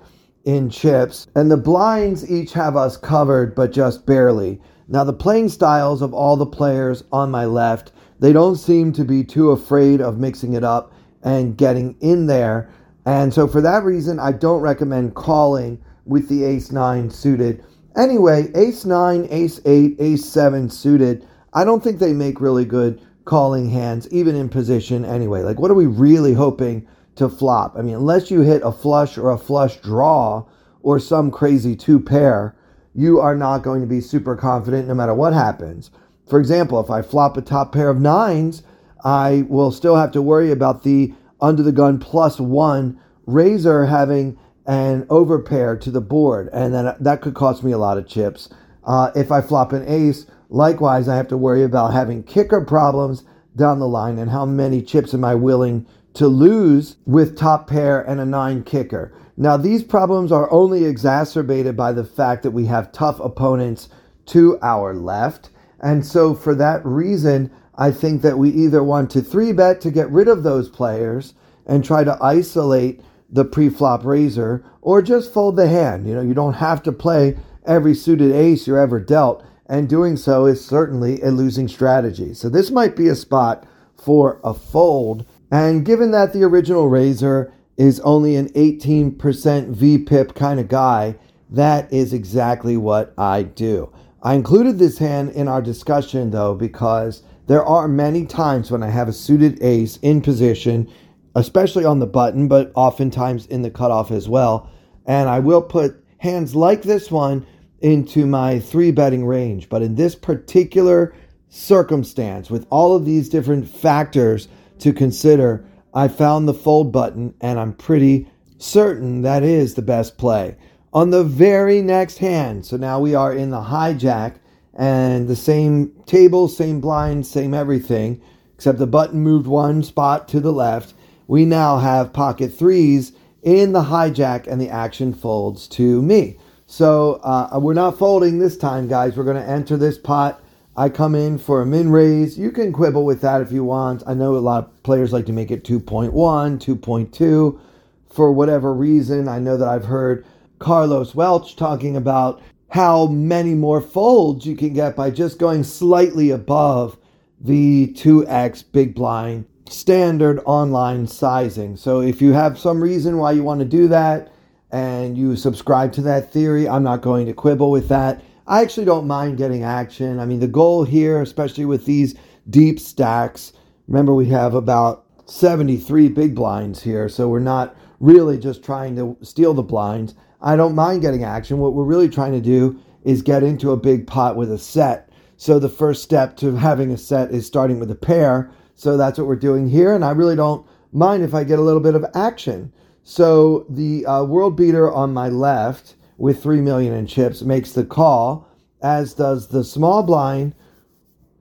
in 0.48 0.70
chips, 0.70 1.26
and 1.34 1.50
the 1.50 1.58
blinds 1.58 2.30
each 2.30 2.54
have 2.54 2.74
us 2.74 2.96
covered, 2.96 3.54
but 3.54 3.70
just 3.70 4.06
barely. 4.06 4.58
Now, 4.88 5.04
the 5.04 5.12
playing 5.12 5.50
styles 5.50 6.00
of 6.00 6.14
all 6.14 6.38
the 6.38 6.46
players 6.46 7.04
on 7.12 7.30
my 7.30 7.44
left, 7.44 7.92
they 8.18 8.32
don't 8.32 8.56
seem 8.56 8.94
to 8.94 9.04
be 9.04 9.22
too 9.22 9.50
afraid 9.50 10.00
of 10.00 10.18
mixing 10.18 10.54
it 10.54 10.64
up 10.64 10.90
and 11.22 11.58
getting 11.58 11.96
in 12.00 12.28
there. 12.28 12.70
And 13.04 13.34
so, 13.34 13.46
for 13.46 13.60
that 13.60 13.84
reason, 13.84 14.18
I 14.18 14.32
don't 14.32 14.62
recommend 14.62 15.14
calling 15.14 15.78
with 16.06 16.30
the 16.30 16.44
ace 16.44 16.72
9 16.72 17.10
suited. 17.10 17.62
Anyway, 17.94 18.50
ace 18.54 18.86
9, 18.86 19.28
ace 19.30 19.60
8, 19.66 19.96
ace 19.98 20.24
7 20.24 20.70
suited, 20.70 21.28
I 21.52 21.64
don't 21.64 21.84
think 21.84 21.98
they 21.98 22.14
make 22.14 22.40
really 22.40 22.64
good 22.64 23.02
calling 23.26 23.68
hands, 23.68 24.08
even 24.10 24.34
in 24.34 24.48
position 24.48 25.04
anyway. 25.04 25.42
Like, 25.42 25.60
what 25.60 25.70
are 25.70 25.74
we 25.74 25.84
really 25.84 26.32
hoping 26.32 26.88
to 27.18 27.28
flop. 27.28 27.74
I 27.76 27.82
mean, 27.82 27.94
unless 27.94 28.30
you 28.30 28.40
hit 28.40 28.62
a 28.64 28.72
flush 28.72 29.18
or 29.18 29.30
a 29.30 29.38
flush 29.38 29.76
draw 29.78 30.44
or 30.82 30.98
some 30.98 31.30
crazy 31.30 31.76
two 31.76 32.00
pair, 32.00 32.56
you 32.94 33.20
are 33.20 33.36
not 33.36 33.62
going 33.62 33.80
to 33.80 33.86
be 33.86 34.00
super 34.00 34.34
confident 34.36 34.88
no 34.88 34.94
matter 34.94 35.14
what 35.14 35.32
happens. 35.32 35.90
For 36.28 36.40
example, 36.40 36.80
if 36.80 36.90
I 36.90 37.02
flop 37.02 37.36
a 37.36 37.42
top 37.42 37.72
pair 37.72 37.90
of 37.90 38.00
nines, 38.00 38.62
I 39.04 39.44
will 39.48 39.70
still 39.70 39.96
have 39.96 40.12
to 40.12 40.22
worry 40.22 40.50
about 40.50 40.82
the 40.82 41.14
under 41.40 41.62
the 41.62 41.72
gun 41.72 41.98
plus 41.98 42.40
one 42.40 43.00
raiser 43.26 43.86
having 43.86 44.38
an 44.66 45.04
overpair 45.06 45.80
to 45.80 45.90
the 45.90 46.00
board, 46.00 46.48
and 46.52 46.74
then 46.74 46.94
that 47.00 47.22
could 47.22 47.34
cost 47.34 47.62
me 47.64 47.72
a 47.72 47.78
lot 47.78 47.96
of 47.96 48.06
chips. 48.06 48.50
Uh, 48.84 49.10
if 49.14 49.32
I 49.32 49.40
flop 49.40 49.72
an 49.72 49.84
ace, 49.86 50.26
likewise, 50.50 51.08
I 51.08 51.16
have 51.16 51.28
to 51.28 51.36
worry 51.36 51.62
about 51.62 51.92
having 51.92 52.22
kicker 52.22 52.64
problems 52.64 53.24
down 53.56 53.78
the 53.78 53.88
line 53.88 54.18
and 54.18 54.30
how 54.30 54.44
many 54.44 54.82
chips 54.82 55.14
am 55.14 55.24
I 55.24 55.34
willing 55.34 55.86
to 56.18 56.26
lose 56.26 56.96
with 57.06 57.38
top 57.38 57.68
pair 57.68 58.00
and 58.00 58.20
a 58.20 58.26
nine 58.26 58.64
kicker. 58.64 59.12
Now, 59.36 59.56
these 59.56 59.84
problems 59.84 60.32
are 60.32 60.50
only 60.50 60.84
exacerbated 60.84 61.76
by 61.76 61.92
the 61.92 62.02
fact 62.02 62.42
that 62.42 62.50
we 62.50 62.66
have 62.66 62.90
tough 62.90 63.20
opponents 63.20 63.88
to 64.26 64.58
our 64.60 64.94
left. 64.94 65.50
And 65.78 66.04
so, 66.04 66.34
for 66.34 66.56
that 66.56 66.84
reason, 66.84 67.52
I 67.76 67.92
think 67.92 68.22
that 68.22 68.36
we 68.36 68.50
either 68.50 68.82
want 68.82 69.12
to 69.12 69.22
three 69.22 69.52
bet 69.52 69.80
to 69.82 69.92
get 69.92 70.10
rid 70.10 70.26
of 70.26 70.42
those 70.42 70.68
players 70.68 71.34
and 71.66 71.84
try 71.84 72.02
to 72.02 72.18
isolate 72.20 73.00
the 73.30 73.44
pre-flop 73.44 74.04
raiser 74.04 74.64
or 74.82 75.00
just 75.00 75.32
fold 75.32 75.54
the 75.54 75.68
hand. 75.68 76.08
You 76.08 76.16
know, 76.16 76.20
you 76.20 76.34
don't 76.34 76.54
have 76.54 76.82
to 76.82 76.90
play 76.90 77.38
every 77.64 77.94
suited 77.94 78.32
ace 78.32 78.66
you're 78.66 78.76
ever 78.76 78.98
dealt, 78.98 79.44
and 79.66 79.88
doing 79.88 80.16
so 80.16 80.46
is 80.46 80.64
certainly 80.64 81.22
a 81.22 81.30
losing 81.30 81.68
strategy. 81.68 82.34
So 82.34 82.48
this 82.48 82.72
might 82.72 82.96
be 82.96 83.06
a 83.06 83.14
spot 83.14 83.68
for 83.94 84.40
a 84.42 84.52
fold. 84.52 85.24
And 85.50 85.84
given 85.84 86.10
that 86.10 86.32
the 86.32 86.44
original 86.44 86.88
raiser 86.88 87.52
is 87.76 88.00
only 88.00 88.36
an 88.36 88.50
18% 88.50 89.16
VPIP 89.16 90.34
kind 90.34 90.60
of 90.60 90.68
guy, 90.68 91.16
that 91.50 91.90
is 91.92 92.12
exactly 92.12 92.76
what 92.76 93.14
I 93.16 93.44
do. 93.44 93.90
I 94.22 94.34
included 94.34 94.78
this 94.78 94.98
hand 94.98 95.30
in 95.30 95.48
our 95.48 95.62
discussion 95.62 96.30
though 96.30 96.54
because 96.54 97.22
there 97.46 97.64
are 97.64 97.88
many 97.88 98.26
times 98.26 98.70
when 98.70 98.82
I 98.82 98.90
have 98.90 99.08
a 99.08 99.12
suited 99.12 99.62
ace 99.62 99.98
in 100.02 100.20
position, 100.20 100.90
especially 101.34 101.84
on 101.84 102.00
the 102.00 102.06
button, 102.06 102.48
but 102.48 102.70
oftentimes 102.74 103.46
in 103.46 103.62
the 103.62 103.70
cutoff 103.70 104.10
as 104.10 104.28
well. 104.28 104.70
And 105.06 105.28
I 105.28 105.38
will 105.38 105.62
put 105.62 106.04
hands 106.18 106.54
like 106.54 106.82
this 106.82 107.10
one 107.10 107.46
into 107.80 108.26
my 108.26 108.58
three 108.58 108.90
betting 108.90 109.24
range. 109.24 109.68
But 109.68 109.82
in 109.82 109.94
this 109.94 110.14
particular 110.14 111.14
circumstance, 111.48 112.50
with 112.50 112.66
all 112.68 112.94
of 112.94 113.06
these 113.06 113.28
different 113.28 113.66
factors 113.66 114.48
to 114.80 114.92
consider, 114.92 115.64
I 115.94 116.08
found 116.08 116.46
the 116.46 116.54
fold 116.54 116.92
button 116.92 117.34
and 117.40 117.58
I'm 117.58 117.72
pretty 117.72 118.28
certain 118.58 119.22
that 119.22 119.42
is 119.42 119.74
the 119.74 119.82
best 119.82 120.18
play. 120.18 120.56
On 120.92 121.10
the 121.10 121.24
very 121.24 121.82
next 121.82 122.18
hand, 122.18 122.64
so 122.66 122.76
now 122.76 122.98
we 122.98 123.14
are 123.14 123.32
in 123.32 123.50
the 123.50 123.62
hijack 123.62 124.36
and 124.74 125.28
the 125.28 125.36
same 125.36 125.92
table, 126.06 126.48
same 126.48 126.80
blind, 126.80 127.26
same 127.26 127.52
everything, 127.52 128.20
except 128.54 128.78
the 128.78 128.86
button 128.86 129.20
moved 129.20 129.46
one 129.46 129.82
spot 129.82 130.28
to 130.28 130.40
the 130.40 130.52
left. 130.52 130.94
We 131.26 131.44
now 131.44 131.78
have 131.78 132.12
pocket 132.12 132.54
threes 132.54 133.12
in 133.42 133.72
the 133.72 133.82
hijack, 133.82 134.46
and 134.46 134.60
the 134.60 134.70
action 134.70 135.14
folds 135.14 135.68
to 135.68 136.02
me. 136.02 136.38
So 136.66 137.14
uh, 137.22 137.58
we're 137.60 137.74
not 137.74 137.98
folding 137.98 138.38
this 138.38 138.56
time, 138.56 138.88
guys. 138.88 139.16
We're 139.16 139.24
going 139.24 139.42
to 139.42 139.48
enter 139.48 139.76
this 139.76 139.98
pot. 139.98 140.42
I 140.78 140.88
come 140.88 141.16
in 141.16 141.38
for 141.38 141.60
a 141.60 141.66
min 141.66 141.90
raise. 141.90 142.38
You 142.38 142.52
can 142.52 142.72
quibble 142.72 143.04
with 143.04 143.20
that 143.22 143.40
if 143.40 143.50
you 143.50 143.64
want. 143.64 144.04
I 144.06 144.14
know 144.14 144.36
a 144.36 144.38
lot 144.38 144.62
of 144.62 144.82
players 144.84 145.12
like 145.12 145.26
to 145.26 145.32
make 145.32 145.50
it 145.50 145.64
2.1, 145.64 146.12
2.2 146.12 147.60
for 148.08 148.32
whatever 148.32 148.72
reason. 148.72 149.26
I 149.26 149.40
know 149.40 149.56
that 149.56 149.66
I've 149.66 149.86
heard 149.86 150.24
Carlos 150.60 151.16
Welch 151.16 151.56
talking 151.56 151.96
about 151.96 152.40
how 152.68 153.08
many 153.08 153.56
more 153.56 153.80
folds 153.80 154.46
you 154.46 154.54
can 154.54 154.72
get 154.72 154.94
by 154.94 155.10
just 155.10 155.40
going 155.40 155.64
slightly 155.64 156.30
above 156.30 156.96
the 157.40 157.88
2x 157.96 158.62
big 158.70 158.94
blind 158.94 159.46
standard 159.68 160.40
online 160.44 161.08
sizing. 161.08 161.76
So 161.76 162.02
if 162.02 162.22
you 162.22 162.34
have 162.34 162.56
some 162.56 162.80
reason 162.80 163.18
why 163.18 163.32
you 163.32 163.42
want 163.42 163.58
to 163.58 163.66
do 163.66 163.88
that 163.88 164.32
and 164.70 165.18
you 165.18 165.34
subscribe 165.34 165.92
to 165.94 166.02
that 166.02 166.32
theory, 166.32 166.68
I'm 166.68 166.84
not 166.84 167.02
going 167.02 167.26
to 167.26 167.32
quibble 167.32 167.72
with 167.72 167.88
that. 167.88 168.22
I 168.48 168.62
actually 168.62 168.86
don't 168.86 169.06
mind 169.06 169.36
getting 169.36 169.62
action. 169.62 170.18
I 170.18 170.24
mean, 170.24 170.40
the 170.40 170.48
goal 170.48 170.82
here, 170.82 171.20
especially 171.20 171.66
with 171.66 171.84
these 171.84 172.14
deep 172.48 172.80
stacks, 172.80 173.52
remember 173.86 174.14
we 174.14 174.28
have 174.28 174.54
about 174.54 175.04
73 175.26 176.08
big 176.08 176.34
blinds 176.34 176.82
here, 176.82 177.10
so 177.10 177.28
we're 177.28 177.40
not 177.40 177.76
really 178.00 178.38
just 178.38 178.64
trying 178.64 178.96
to 178.96 179.18
steal 179.20 179.52
the 179.52 179.62
blinds. 179.62 180.14
I 180.40 180.56
don't 180.56 180.74
mind 180.74 181.02
getting 181.02 181.24
action. 181.24 181.58
What 181.58 181.74
we're 181.74 181.84
really 181.84 182.08
trying 182.08 182.32
to 182.32 182.40
do 182.40 182.80
is 183.04 183.20
get 183.20 183.42
into 183.42 183.70
a 183.70 183.76
big 183.76 184.06
pot 184.06 184.34
with 184.34 184.50
a 184.50 184.56
set. 184.56 185.10
So 185.36 185.58
the 185.58 185.68
first 185.68 186.02
step 186.02 186.34
to 186.38 186.56
having 186.56 186.90
a 186.90 186.96
set 186.96 187.30
is 187.30 187.46
starting 187.46 187.78
with 187.78 187.90
a 187.90 187.96
pair. 187.96 188.50
So 188.74 188.96
that's 188.96 189.18
what 189.18 189.26
we're 189.26 189.36
doing 189.36 189.68
here. 189.68 189.94
And 189.94 190.02
I 190.02 190.12
really 190.12 190.36
don't 190.36 190.66
mind 190.90 191.22
if 191.22 191.34
I 191.34 191.44
get 191.44 191.58
a 191.58 191.62
little 191.62 191.82
bit 191.82 191.94
of 191.94 192.06
action. 192.14 192.72
So 193.04 193.66
the 193.68 194.06
uh, 194.06 194.24
world 194.24 194.56
beater 194.56 194.90
on 194.90 195.12
my 195.12 195.28
left 195.28 195.96
with 196.18 196.42
3 196.42 196.60
million 196.60 196.92
in 196.92 197.06
chips 197.06 197.40
makes 197.42 197.72
the 197.72 197.84
call, 197.84 198.46
as 198.82 199.14
does 199.14 199.48
the 199.48 199.64
small 199.64 200.02
blind, 200.02 200.54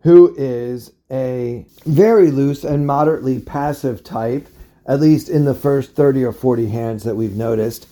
who 0.03 0.33
is 0.37 0.93
a 1.11 1.65
very 1.85 2.31
loose 2.31 2.63
and 2.63 2.87
moderately 2.87 3.39
passive 3.39 4.01
type, 4.03 4.47
at 4.85 5.01
least 5.01 5.29
in 5.29 5.45
the 5.45 5.55
first 5.55 5.95
30 5.95 6.23
or 6.23 6.31
40 6.31 6.67
hands 6.67 7.03
that 7.03 7.15
we've 7.15 7.35
noticed. 7.35 7.87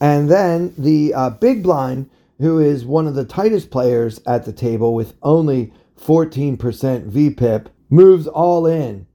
And 0.00 0.30
then 0.30 0.72
the 0.76 1.14
uh, 1.14 1.30
big 1.30 1.62
blind, 1.62 2.10
who 2.38 2.58
is 2.58 2.84
one 2.84 3.06
of 3.06 3.14
the 3.14 3.24
tightest 3.24 3.70
players 3.70 4.20
at 4.26 4.44
the 4.44 4.52
table 4.52 4.94
with 4.94 5.14
only 5.22 5.72
14% 5.98 6.58
VPIP, 6.58 7.68
moves 7.88 8.26
all 8.26 8.66
in 8.66 9.06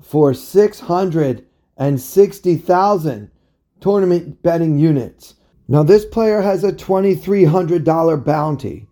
for 0.00 0.32
660,000 0.32 3.30
tournament 3.80 4.42
betting 4.42 4.78
units. 4.78 5.34
Now, 5.70 5.84
this 5.84 6.04
player 6.04 6.40
has 6.40 6.64
a 6.64 6.72
$2,300 6.72 8.24
bounty. 8.24 8.88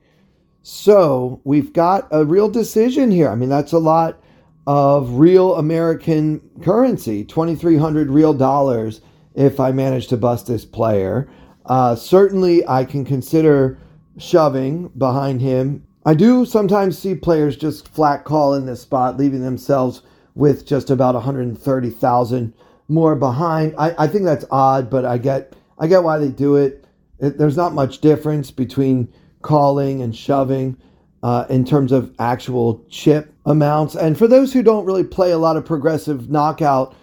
So 0.63 1.41
we've 1.43 1.73
got 1.73 2.07
a 2.13 2.25
real 2.25 2.49
decision 2.49 3.11
here. 3.11 3.29
I 3.29 3.35
mean, 3.35 3.49
that's 3.49 3.73
a 3.73 3.81
lot 3.81 4.23
of 4.65 5.15
real 5.15 5.57
American 5.57 6.41
currency, 6.63 7.25
2,300 7.25 8.11
real 8.11 8.33
dollars 8.33 9.01
if 9.35 9.59
I 9.59 9.73
manage 9.73 10.07
to 10.09 10.17
bust 10.17 10.47
this 10.47 10.65
player. 10.65 11.29
Uh, 11.67 11.97
certainly, 11.97 12.67
I 12.69 12.85
can 12.85 13.05
consider 13.05 13.77
shoving 14.17 14.87
behind 14.97 15.41
him. 15.41 15.85
I 16.07 16.15
do 16.15 16.47
sometimes 16.47 16.97
see 16.97 17.17
players 17.17 17.57
just 17.57 17.89
flat 17.89 18.23
call 18.23 18.55
in 18.55 18.67
this 18.67 18.83
spot, 18.83 19.17
leaving 19.17 19.43
themselves 19.43 20.03
with 20.37 20.65
just 20.65 20.91
about 20.91 21.17
130,000 21.17 22.55
more 22.87 23.17
behind. 23.17 23.75
I, 23.77 24.05
I 24.05 24.07
think 24.07 24.23
that's 24.23 24.45
odd, 24.53 24.89
but 24.89 25.05
I 25.05 25.19
get 25.19 25.55
I 25.79 25.87
get 25.87 26.03
why 26.03 26.19
they 26.19 26.29
do 26.29 26.57
it. 26.57 26.85
it 27.19 27.39
there's 27.39 27.57
not 27.57 27.73
much 27.73 28.01
difference 28.01 28.51
between 28.51 29.13
calling 29.43 30.03
and 30.03 30.15
shoving 30.15 30.77
uh, 31.23 31.47
in 31.49 31.65
terms 31.65 31.93
of 31.93 32.15
actual 32.19 32.85
chip 32.89 33.33
amounts. 33.47 33.95
And 33.95 34.17
for 34.17 34.29
those 34.29 34.53
who 34.53 34.63
don't 34.63 34.85
really 34.85 35.05
play 35.05 35.31
a 35.31 35.39
lot 35.39 35.57
of 35.57 35.65
progressive 35.65 36.31
knockout 36.31 36.95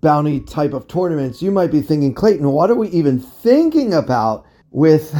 bounty 0.00 0.40
type 0.40 0.72
of 0.72 0.86
tournaments, 0.86 1.42
you 1.42 1.50
might 1.50 1.72
be 1.72 1.80
thinking, 1.80 2.14
Clayton, 2.14 2.48
what 2.50 2.70
are 2.70 2.76
we 2.76 2.88
even 2.88 3.18
thinking 3.18 3.94
about 3.94 4.46
with 4.70 5.12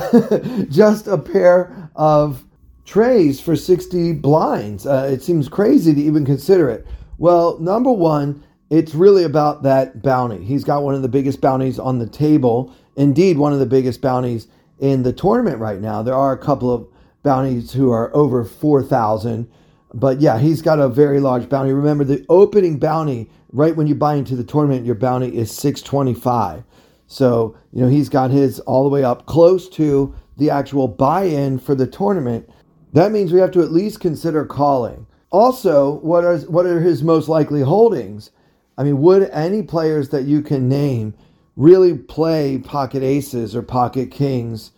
just 0.71 1.07
a 1.07 1.19
pair 1.19 1.91
of 1.97 2.45
trays 2.85 3.41
for 3.41 3.57
60 3.57 4.13
blinds? 4.15 4.87
Uh, 4.87 5.09
it 5.13 5.23
seems 5.23 5.49
crazy 5.49 5.95
to 5.95 6.01
even 6.01 6.25
consider 6.25 6.69
it. 6.71 6.87
Well, 7.19 7.59
number 7.59 7.91
one, 7.91 8.45
it's 8.71 8.95
really 8.95 9.25
about 9.25 9.63
that 9.65 10.03
bounty. 10.03 10.45
He's 10.45 10.63
got 10.63 10.83
one 10.83 10.95
of 10.95 11.03
the 11.03 11.09
biggest 11.09 11.41
bounties 11.41 11.79
on 11.79 11.99
the 11.99 12.07
table. 12.07 12.73
Indeed, 12.99 13.39
one 13.39 13.53
of 13.53 13.61
the 13.61 13.67
biggest 13.67 14.01
bounties 14.01 14.49
in 14.81 15.05
the 15.05 15.13
tournament 15.13 15.59
right 15.59 15.81
now. 15.81 16.03
There 16.03 16.17
are 16.17 16.33
a 16.33 16.39
couple 16.39 16.75
of 16.75 16.89
bounties 17.23 17.73
who 17.73 17.93
are 17.93 18.15
over 18.15 18.45
4,000. 18.45 19.49
But 19.95 20.21
yeah, 20.21 20.41
he's 20.41 20.63
got 20.63 20.81
a 20.81 20.89
very 20.89 21.21
large 21.21 21.49
bounty. 21.49 21.73
Remember, 21.73 22.03
the 22.03 22.27
opening 22.29 22.77
bounty 22.77 23.31
right 23.53 23.77
when 23.77 23.87
you 23.87 23.95
buy 23.95 24.17
into 24.17 24.35
the 24.35 24.43
tournament, 24.43 24.85
your 24.85 24.97
bounty 24.97 25.29
is 25.29 25.51
625. 25.53 26.65
So, 27.07 27.57
you 27.73 27.83
know, 27.83 27.89
he's 27.89 28.09
got 28.09 28.33
his 28.33 28.59
all 28.61 28.83
the 28.83 28.91
way 28.91 29.05
up 29.05 29.27
close 29.27 29.69
to 29.71 30.13
the 30.37 30.51
actual 30.51 30.89
buy 30.89 31.23
in 31.23 31.61
for 31.61 31.77
the 31.77 31.87
tournament. 31.87 32.51
That 32.95 33.13
means 33.13 33.33
we 33.33 33.41
have 33.41 33.53
to 33.53 33.63
at 33.63 33.71
least 33.71 34.01
consider 34.01 34.45
calling. 34.45 35.07
Also, 35.31 36.01
what 36.01 36.25
are, 36.25 36.39
what 36.39 36.67
are 36.67 36.81
his 36.81 37.05
most 37.05 37.29
likely 37.29 37.61
holdings? 37.61 38.33
I 38.77 38.83
mean, 38.83 39.01
would 39.03 39.31
any 39.31 39.63
players 39.63 40.09
that 40.09 40.25
you 40.25 40.43
can 40.43 40.69
name 40.69 41.15
really 41.59 41.99
play 41.99 42.57
pocket 42.57 43.03
aces 43.03 43.55
or 43.55 43.61
pocket 43.61 44.11
kings 44.11 44.71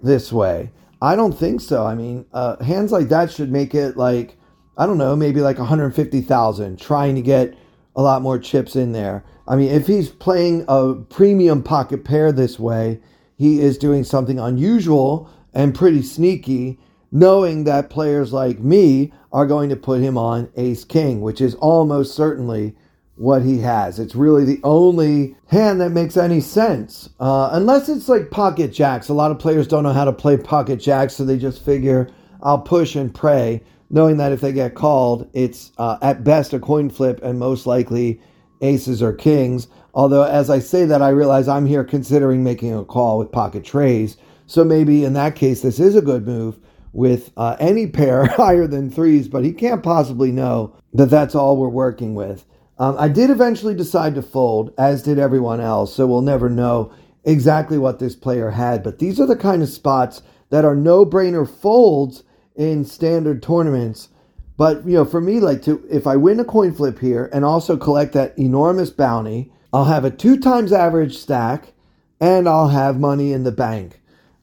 this 0.00 0.32
way? 0.32 0.70
I 1.02 1.16
don't 1.16 1.36
think 1.36 1.60
so. 1.60 1.84
I 1.84 1.96
mean, 1.96 2.24
uh, 2.32 2.62
hands 2.62 2.92
like 2.92 3.08
that 3.08 3.30
should 3.30 3.50
make 3.50 3.74
it 3.74 3.96
like, 3.96 4.38
I 4.78 4.86
don't 4.86 4.98
know, 4.98 5.16
maybe 5.16 5.40
like 5.40 5.58
150,000 5.58 6.78
trying 6.78 7.16
to 7.16 7.22
get 7.22 7.54
a 7.96 8.02
lot 8.02 8.22
more 8.22 8.38
chips 8.38 8.76
in 8.76 8.92
there. 8.92 9.24
I 9.48 9.56
mean, 9.56 9.70
if 9.70 9.88
he's 9.88 10.08
playing 10.08 10.64
a 10.68 10.94
premium 10.94 11.62
pocket 11.62 12.04
pair 12.04 12.30
this 12.30 12.58
way, 12.58 13.00
he 13.36 13.60
is 13.60 13.76
doing 13.76 14.04
something 14.04 14.38
unusual 14.38 15.28
and 15.52 15.74
pretty 15.74 16.02
sneaky, 16.02 16.78
knowing 17.10 17.64
that 17.64 17.90
players 17.90 18.32
like 18.32 18.60
me 18.60 19.12
are 19.32 19.46
going 19.46 19.68
to 19.70 19.76
put 19.76 20.00
him 20.00 20.16
on 20.16 20.50
ace 20.56 20.84
king, 20.84 21.20
which 21.20 21.40
is 21.40 21.56
almost 21.56 22.14
certainly 22.14 22.76
what 23.22 23.40
he 23.40 23.60
has. 23.60 24.00
It's 24.00 24.16
really 24.16 24.44
the 24.44 24.58
only 24.64 25.36
hand 25.46 25.80
that 25.80 25.90
makes 25.90 26.16
any 26.16 26.40
sense. 26.40 27.08
Uh, 27.20 27.50
unless 27.52 27.88
it's 27.88 28.08
like 28.08 28.32
pocket 28.32 28.72
jacks. 28.72 29.08
A 29.08 29.14
lot 29.14 29.30
of 29.30 29.38
players 29.38 29.68
don't 29.68 29.84
know 29.84 29.92
how 29.92 30.04
to 30.04 30.12
play 30.12 30.36
pocket 30.36 30.78
jacks, 30.78 31.14
so 31.14 31.24
they 31.24 31.38
just 31.38 31.64
figure 31.64 32.10
I'll 32.42 32.58
push 32.58 32.96
and 32.96 33.14
pray, 33.14 33.62
knowing 33.90 34.16
that 34.16 34.32
if 34.32 34.40
they 34.40 34.52
get 34.52 34.74
called, 34.74 35.30
it's 35.34 35.70
uh, 35.78 35.98
at 36.02 36.24
best 36.24 36.52
a 36.52 36.58
coin 36.58 36.90
flip 36.90 37.20
and 37.22 37.38
most 37.38 37.64
likely 37.64 38.20
aces 38.60 39.00
or 39.00 39.12
kings. 39.12 39.68
Although, 39.94 40.24
as 40.24 40.50
I 40.50 40.58
say 40.58 40.84
that, 40.86 41.00
I 41.00 41.10
realize 41.10 41.46
I'm 41.46 41.66
here 41.66 41.84
considering 41.84 42.42
making 42.42 42.74
a 42.74 42.84
call 42.84 43.18
with 43.18 43.30
pocket 43.30 43.62
trays. 43.62 44.16
So 44.48 44.64
maybe 44.64 45.04
in 45.04 45.12
that 45.12 45.36
case, 45.36 45.62
this 45.62 45.78
is 45.78 45.94
a 45.94 46.02
good 46.02 46.26
move 46.26 46.58
with 46.92 47.30
uh, 47.36 47.54
any 47.60 47.86
pair 47.86 48.24
higher 48.36 48.66
than 48.66 48.90
threes, 48.90 49.28
but 49.28 49.44
he 49.44 49.52
can't 49.52 49.84
possibly 49.84 50.32
know 50.32 50.74
that 50.92 51.08
that's 51.08 51.36
all 51.36 51.56
we're 51.56 51.68
working 51.68 52.16
with. 52.16 52.44
Um, 52.78 52.96
I 52.98 53.08
did 53.08 53.30
eventually 53.30 53.74
decide 53.74 54.14
to 54.14 54.22
fold, 54.22 54.72
as 54.78 55.02
did 55.02 55.18
everyone 55.18 55.60
else, 55.60 55.94
so 55.94 56.06
we'll 56.06 56.22
never 56.22 56.48
know 56.48 56.92
exactly 57.24 57.78
what 57.78 57.98
this 57.98 58.16
player 58.16 58.50
had. 58.50 58.82
But 58.82 58.98
these 58.98 59.20
are 59.20 59.26
the 59.26 59.36
kind 59.36 59.62
of 59.62 59.68
spots 59.68 60.22
that 60.50 60.64
are 60.64 60.74
no 60.74 61.04
brainer 61.04 61.48
folds 61.48 62.24
in 62.56 62.84
standard 62.84 63.42
tournaments. 63.42 64.08
But 64.56 64.86
you 64.86 64.94
know, 64.94 65.04
for 65.04 65.20
me, 65.20 65.40
like 65.40 65.62
to 65.62 65.84
if 65.90 66.06
I 66.06 66.16
win 66.16 66.40
a 66.40 66.44
coin 66.44 66.74
flip 66.74 66.98
here 66.98 67.30
and 67.32 67.44
also 67.44 67.76
collect 67.76 68.12
that 68.14 68.38
enormous 68.38 68.90
bounty, 68.90 69.52
I'll 69.72 69.84
have 69.84 70.04
a 70.04 70.10
two 70.10 70.38
times 70.38 70.72
average 70.72 71.16
stack, 71.16 71.72
and 72.20 72.48
I'll 72.48 72.68
have 72.68 73.00
money 73.00 73.32
in 73.32 73.44
the 73.44 73.52
bank. 73.52 74.00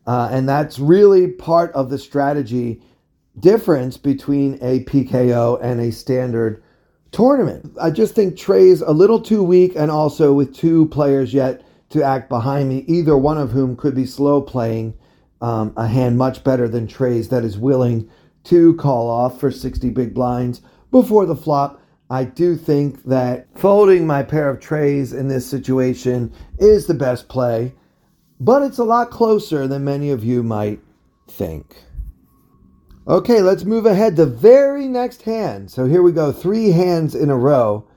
Uh, 0.08 0.28
and 0.32 0.50
that's 0.50 0.80
really 0.80 1.28
part 1.28 1.72
of 1.74 1.90
the 1.90 2.00
strategy 2.00 2.82
difference 3.40 3.98
between 3.98 4.56
a 4.62 4.84
PKO 4.86 5.60
and 5.62 5.80
a 5.80 5.92
standard 5.92 6.64
tournament. 7.12 7.76
I 7.82 7.90
just 7.92 8.16
think 8.16 8.38
treys 8.38 8.82
a 8.82 8.92
little 8.92 9.22
too 9.22 9.44
weak, 9.44 9.74
and 9.76 9.92
also 9.92 10.34
with 10.34 10.56
two 10.56 10.88
players 10.88 11.34
yet 11.34 11.64
to 11.90 12.04
act 12.04 12.30
behind 12.30 12.70
me, 12.70 12.86
either 12.88 13.18
one 13.18 13.38
of 13.38 13.52
whom 13.52 13.76
could 13.76 13.96
be 13.96 14.06
slow 14.06 14.42
playing 14.42 14.94
um, 15.42 15.74
a 15.78 15.88
hand 15.88 16.18
much 16.18 16.44
better 16.44 16.68
than 16.68 16.88
treys 16.88 17.30
that 17.30 17.44
is 17.44 17.58
willing 17.58 18.10
to 18.46 18.76
call 18.76 19.10
off 19.10 19.40
for 19.40 19.52
60 19.52 19.90
big 19.90 20.14
blinds 20.14 20.62
before 20.92 21.26
the 21.26 21.36
flop. 21.36 21.82
I 22.10 22.24
do 22.24 22.56
think 22.56 23.04
that 23.04 23.48
folding 23.56 24.08
my 24.08 24.24
pair 24.24 24.50
of 24.50 24.60
trays 24.60 25.14
in 25.14 25.28
this 25.28 25.48
situation 25.48 26.34
is 26.58 26.88
the 26.88 26.94
best 26.94 27.30
play, 27.30 27.74
but 28.40 28.64
it's 28.64 28.80
a 28.80 28.84
lot 28.84 29.12
closer 29.12 29.68
than 29.68 29.84
many 29.84 30.10
of 30.10 30.24
you 30.24 30.42
might 30.42 30.80
think. 31.28 31.84
Okay, 33.10 33.42
let's 33.42 33.64
move 33.64 33.88
ahead. 33.88 34.16
The 34.16 34.28
very 34.28 34.88
next 34.88 35.24
hand. 35.24 35.72
So 35.72 35.86
here 35.86 36.04
we 36.04 36.12
go, 36.12 36.32
three 36.32 36.70
hands 36.70 37.16
in 37.16 37.32
a 37.32 37.36
row. 37.36 37.88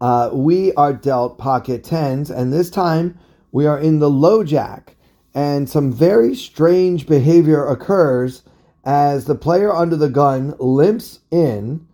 Uh, 0.00 0.30
we 0.32 0.72
are 0.74 0.92
dealt 0.92 1.36
pocket 1.36 1.82
tens, 1.82 2.30
and 2.30 2.52
this 2.52 2.70
time 2.70 3.18
we 3.50 3.66
are 3.66 3.80
in 3.80 3.98
the 3.98 4.08
low 4.08 4.44
jack. 4.44 4.94
And 5.34 5.68
some 5.68 5.92
very 5.92 6.36
strange 6.36 7.08
behavior 7.08 7.66
occurs 7.66 8.44
as 8.84 9.24
the 9.24 9.34
player 9.34 9.74
under 9.74 9.96
the 9.96 10.08
gun 10.08 10.54
limps 10.60 11.18
in, 11.32 11.88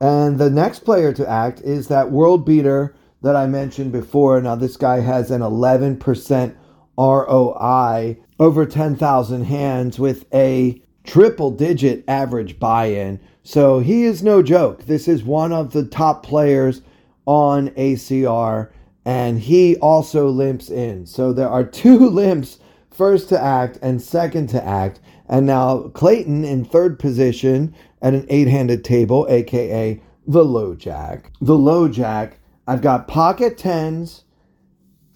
and 0.00 0.38
the 0.38 0.50
next 0.50 0.84
player 0.84 1.12
to 1.12 1.28
act 1.28 1.60
is 1.62 1.88
that 1.88 2.12
world 2.12 2.46
beater 2.46 2.94
that 3.22 3.34
I 3.34 3.48
mentioned 3.48 3.90
before. 3.90 4.40
Now, 4.40 4.54
this 4.54 4.76
guy 4.76 5.00
has 5.00 5.32
an 5.32 5.40
11% 5.40 6.54
ROI 6.96 8.16
over 8.38 8.64
10,000 8.64 9.42
hands 9.42 9.98
with 9.98 10.24
a 10.32 10.80
triple 11.04 11.50
digit 11.50 12.02
average 12.08 12.58
buy 12.58 12.86
in. 12.86 13.20
So 13.42 13.78
he 13.78 14.04
is 14.04 14.22
no 14.22 14.42
joke. 14.42 14.84
This 14.84 15.06
is 15.06 15.22
one 15.22 15.52
of 15.52 15.72
the 15.72 15.84
top 15.84 16.24
players 16.24 16.80
on 17.26 17.68
ACR, 17.70 18.70
and 19.04 19.38
he 19.38 19.76
also 19.76 20.28
limps 20.28 20.70
in. 20.70 21.06
So 21.06 21.32
there 21.32 21.48
are 21.48 21.64
two 21.64 22.08
limps 22.10 22.58
first 22.90 23.28
to 23.28 23.40
act 23.40 23.78
and 23.82 24.00
second 24.00 24.48
to 24.48 24.64
act. 24.64 25.00
And 25.28 25.46
now 25.46 25.88
Clayton 25.88 26.44
in 26.44 26.64
third 26.64 26.98
position 26.98 27.74
at 28.02 28.14
an 28.14 28.26
eight 28.28 28.48
handed 28.48 28.84
table, 28.84 29.26
aka 29.28 30.00
the 30.26 30.44
low 30.44 30.74
jack. 30.74 31.32
The 31.40 31.56
low 31.56 31.88
jack, 31.88 32.38
I've 32.66 32.82
got 32.82 33.08
pocket 33.08 33.58
tens 33.58 34.24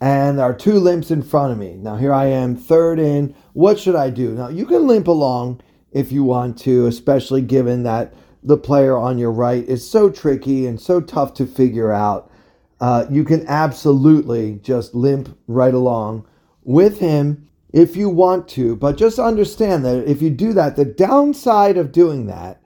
and 0.01 0.39
there 0.39 0.47
are 0.47 0.55
two 0.55 0.79
limps 0.79 1.11
in 1.11 1.23
front 1.23 1.53
of 1.53 1.59
me. 1.59 1.75
Now 1.77 1.97
here 1.97 2.13
I 2.13 2.27
am, 2.27 2.57
third 2.57 2.99
in. 2.99 3.35
What 3.53 3.79
should 3.79 3.97
I 3.97 4.11
do? 4.11 4.35
Now 4.35 4.49
you 4.49 4.67
can 4.67 4.87
limp 4.87 5.09
along 5.09 5.61
if 5.93 6.13
you 6.13 6.25
want 6.25 6.59
to, 6.59 6.87
especially 6.87 7.43
given 7.43 7.83
that 7.85 8.13
the 8.43 8.57
player 8.57 8.97
on 8.97 9.19
your 9.19 9.33
right 9.33 9.65
is 9.69 9.89
so 9.89 10.11
tricky 10.11 10.67
and 10.67 10.81
so 10.81 11.01
tough 11.01 11.35
to 11.35 11.47
figure 11.47 11.93
out. 11.93 12.31
Uh, 12.81 13.07
you 13.11 13.25
can 13.25 13.45
absolutely 13.49 14.61
just 14.63 14.95
limp 14.95 15.37
right 15.49 15.75
along 15.75 16.25
with 16.63 17.01
him 17.01 17.49
if 17.73 17.97
you 17.97 18.09
want 18.09 18.49
to, 18.49 18.77
but 18.77 18.97
just 18.97 19.19
understand 19.19 19.85
that 19.85 20.09
if 20.09 20.23
you 20.23 20.31
do 20.31 20.53
that, 20.53 20.77
the 20.77 20.85
downside 20.85 21.77
of 21.77 21.93
doing 21.93 22.27
that 22.27 22.63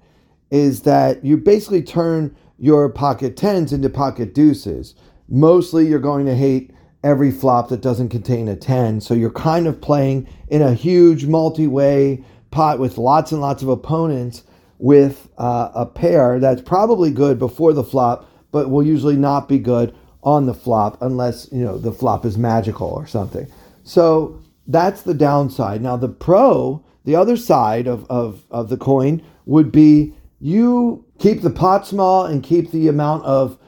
is 0.50 0.82
that 0.82 1.24
you 1.24 1.36
basically 1.36 1.82
turn 1.82 2.36
your 2.58 2.88
pocket 2.88 3.36
tens 3.36 3.72
into 3.72 3.88
pocket 3.88 4.34
deuces. 4.34 4.94
Mostly 5.28 5.86
you're 5.86 5.98
going 5.98 6.26
to 6.26 6.36
hate 6.36 6.70
every 7.02 7.30
flop 7.30 7.68
that 7.68 7.80
doesn't 7.80 8.10
contain 8.10 8.46
a 8.48 8.54
10. 8.54 9.00
So 9.00 9.14
you're 9.14 9.30
kind 9.30 9.66
of 9.66 9.80
playing 9.80 10.28
in 10.48 10.62
a 10.62 10.74
huge 10.74 11.26
multi 11.26 11.66
way 11.66 12.22
pot 12.52 12.78
with 12.78 12.98
lots 12.98 13.32
and 13.32 13.40
lots 13.40 13.62
of 13.62 13.68
opponents 13.68 14.44
with 14.78 15.28
uh, 15.38 15.70
a 15.74 15.86
pair 15.86 16.38
that's 16.38 16.62
probably 16.62 17.10
good 17.10 17.38
before 17.38 17.72
the 17.72 17.84
flop, 17.84 18.28
but 18.50 18.70
will 18.70 18.84
usually 18.84 19.16
not 19.16 19.48
be 19.48 19.58
good 19.58 19.94
on 20.22 20.46
the 20.46 20.54
flop 20.54 21.00
unless 21.02 21.48
you 21.50 21.64
know 21.64 21.78
the 21.78 21.92
flop 21.92 22.24
is 22.24 22.38
magical 22.38 22.88
or 22.88 23.06
something. 23.06 23.50
So 23.84 24.40
that's 24.66 25.02
the 25.02 25.14
downside. 25.14 25.82
Now 25.82 25.96
the 25.96 26.08
pro, 26.08 26.84
the 27.04 27.16
other 27.16 27.36
side 27.36 27.86
of, 27.86 28.08
of, 28.08 28.44
of 28.50 28.68
the 28.68 28.76
coin 28.76 29.24
would 29.46 29.72
be 29.72 30.14
you 30.40 31.04
keep 31.18 31.42
the 31.42 31.50
pot 31.50 31.86
small 31.86 32.24
and 32.24 32.42
keep 32.42 32.70
the 32.70 32.88
amount 32.88 33.24
of 33.24 33.58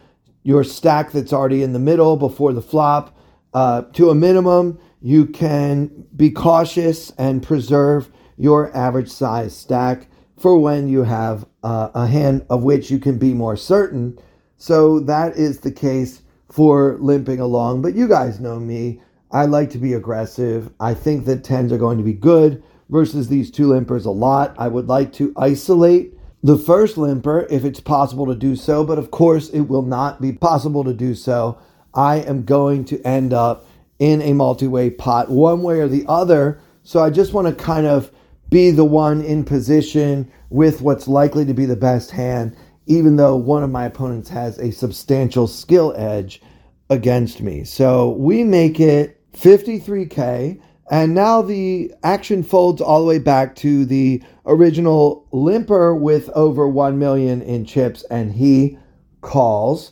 your 0.42 0.62
stack 0.62 1.12
that's 1.12 1.32
already 1.32 1.62
in 1.62 1.72
the 1.72 1.78
middle 1.78 2.16
before 2.16 2.52
the 2.52 2.62
flop 2.62 3.16
uh, 3.54 3.82
to 3.92 4.10
a 4.10 4.14
minimum. 4.14 4.78
You 5.00 5.26
can 5.26 6.06
be 6.14 6.30
cautious 6.30 7.12
and 7.18 7.42
preserve 7.42 8.10
your 8.36 8.74
average 8.76 9.10
size 9.10 9.56
stack 9.56 10.08
for 10.36 10.58
when 10.58 10.88
you 10.88 11.02
have 11.04 11.46
uh, 11.62 11.90
a 11.94 12.06
hand 12.06 12.44
of 12.50 12.62
which 12.62 12.90
you 12.90 12.98
can 12.98 13.18
be 13.18 13.32
more 13.32 13.56
certain. 13.56 14.18
So 14.56 15.00
that 15.00 15.36
is 15.36 15.60
the 15.60 15.72
case 15.72 16.22
for 16.50 16.96
limping 17.00 17.40
along. 17.40 17.82
But 17.82 17.94
you 17.94 18.08
guys 18.08 18.40
know 18.40 18.58
me. 18.58 19.00
I 19.30 19.46
like 19.46 19.70
to 19.70 19.78
be 19.78 19.94
aggressive. 19.94 20.72
I 20.78 20.94
think 20.94 21.24
that 21.24 21.42
10s 21.42 21.72
are 21.72 21.78
going 21.78 21.98
to 21.98 22.04
be 22.04 22.12
good 22.12 22.62
versus 22.88 23.28
these 23.28 23.50
two 23.50 23.66
limpers 23.68 24.06
a 24.06 24.10
lot. 24.10 24.54
I 24.58 24.68
would 24.68 24.86
like 24.86 25.12
to 25.14 25.32
isolate 25.36 26.14
the 26.42 26.58
first 26.58 26.98
limper 26.98 27.46
if 27.50 27.64
it's 27.64 27.80
possible 27.80 28.26
to 28.26 28.34
do 28.34 28.54
so, 28.54 28.84
but 28.84 28.98
of 28.98 29.10
course 29.10 29.48
it 29.48 29.62
will 29.62 29.82
not 29.82 30.20
be 30.20 30.32
possible 30.32 30.84
to 30.84 30.92
do 30.92 31.14
so. 31.14 31.58
I 31.94 32.16
am 32.16 32.44
going 32.44 32.84
to 32.86 33.02
end 33.02 33.32
up 33.32 33.66
in 33.98 34.20
a 34.20 34.34
multi 34.34 34.66
way 34.66 34.90
pot 34.90 35.30
one 35.30 35.62
way 35.62 35.80
or 35.80 35.88
the 35.88 36.04
other. 36.06 36.60
So 36.82 37.02
I 37.02 37.10
just 37.10 37.32
want 37.32 37.48
to 37.48 37.54
kind 37.54 37.86
of 37.86 38.10
be 38.54 38.70
the 38.70 38.84
one 38.84 39.20
in 39.20 39.42
position 39.44 40.30
with 40.48 40.80
what's 40.80 41.08
likely 41.08 41.44
to 41.44 41.52
be 41.52 41.66
the 41.66 41.74
best 41.74 42.12
hand, 42.12 42.56
even 42.86 43.16
though 43.16 43.34
one 43.34 43.64
of 43.64 43.70
my 43.70 43.84
opponents 43.84 44.28
has 44.28 44.56
a 44.58 44.70
substantial 44.70 45.48
skill 45.48 45.92
edge 45.96 46.40
against 46.88 47.40
me. 47.40 47.64
So 47.64 48.10
we 48.10 48.44
make 48.44 48.78
it 48.78 49.20
53K. 49.32 50.60
And 50.88 51.14
now 51.16 51.42
the 51.42 51.92
action 52.04 52.44
folds 52.44 52.80
all 52.80 53.00
the 53.00 53.08
way 53.08 53.18
back 53.18 53.56
to 53.56 53.84
the 53.84 54.22
original 54.46 55.26
limper 55.32 55.92
with 55.92 56.28
over 56.36 56.68
1 56.68 56.96
million 56.96 57.42
in 57.42 57.64
chips, 57.64 58.04
and 58.04 58.30
he 58.30 58.78
calls. 59.20 59.90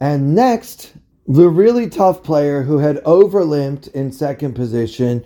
And 0.00 0.34
next, 0.34 0.94
the 1.26 1.50
really 1.50 1.90
tough 1.90 2.22
player 2.22 2.62
who 2.62 2.78
had 2.78 3.02
over 3.04 3.44
limped 3.44 3.88
in 3.88 4.12
second 4.12 4.54
position 4.54 5.22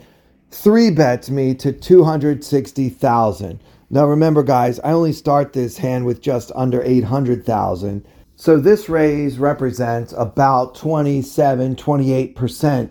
three 0.50 0.90
bets 0.90 1.30
me 1.30 1.54
to 1.54 1.72
260,000. 1.72 3.60
Now 3.90 4.06
remember 4.06 4.42
guys, 4.42 4.80
I 4.80 4.92
only 4.92 5.12
start 5.12 5.52
this 5.52 5.78
hand 5.78 6.06
with 6.06 6.20
just 6.20 6.50
under 6.54 6.82
800,000. 6.82 8.06
So 8.34 8.58
this 8.58 8.88
raise 8.88 9.38
represents 9.38 10.12
about 10.16 10.74
27, 10.74 11.76
28% 11.76 12.90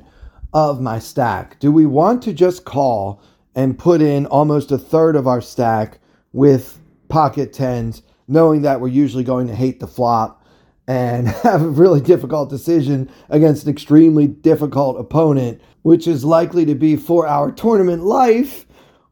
of 0.53 0.81
my 0.81 0.99
stack. 0.99 1.59
Do 1.59 1.71
we 1.71 1.85
want 1.85 2.23
to 2.23 2.33
just 2.33 2.65
call 2.65 3.21
and 3.53 3.77
put 3.77 4.01
in 4.01 4.25
almost 4.25 4.71
a 4.71 4.77
third 4.77 5.15
of 5.15 5.27
our 5.27 5.41
stack 5.41 5.99
with 6.33 6.79
pocket 7.09 7.53
tens, 7.53 8.01
knowing 8.27 8.61
that 8.63 8.81
we're 8.81 8.87
usually 8.87 9.23
going 9.23 9.47
to 9.47 9.55
hate 9.55 9.79
the 9.79 9.87
flop 9.87 10.45
and 10.87 11.27
have 11.43 11.61
a 11.61 11.69
really 11.69 12.01
difficult 12.01 12.49
decision 12.49 13.09
against 13.29 13.63
an 13.63 13.69
extremely 13.69 14.27
difficult 14.27 14.99
opponent, 14.99 15.61
which 15.85 16.07
is 16.07 16.25
likely 16.25 16.65
to 16.65 16.73
be 16.73 16.95
for 16.95 17.27
our 17.27 17.51
tournament 17.51 18.03
life 18.03 18.65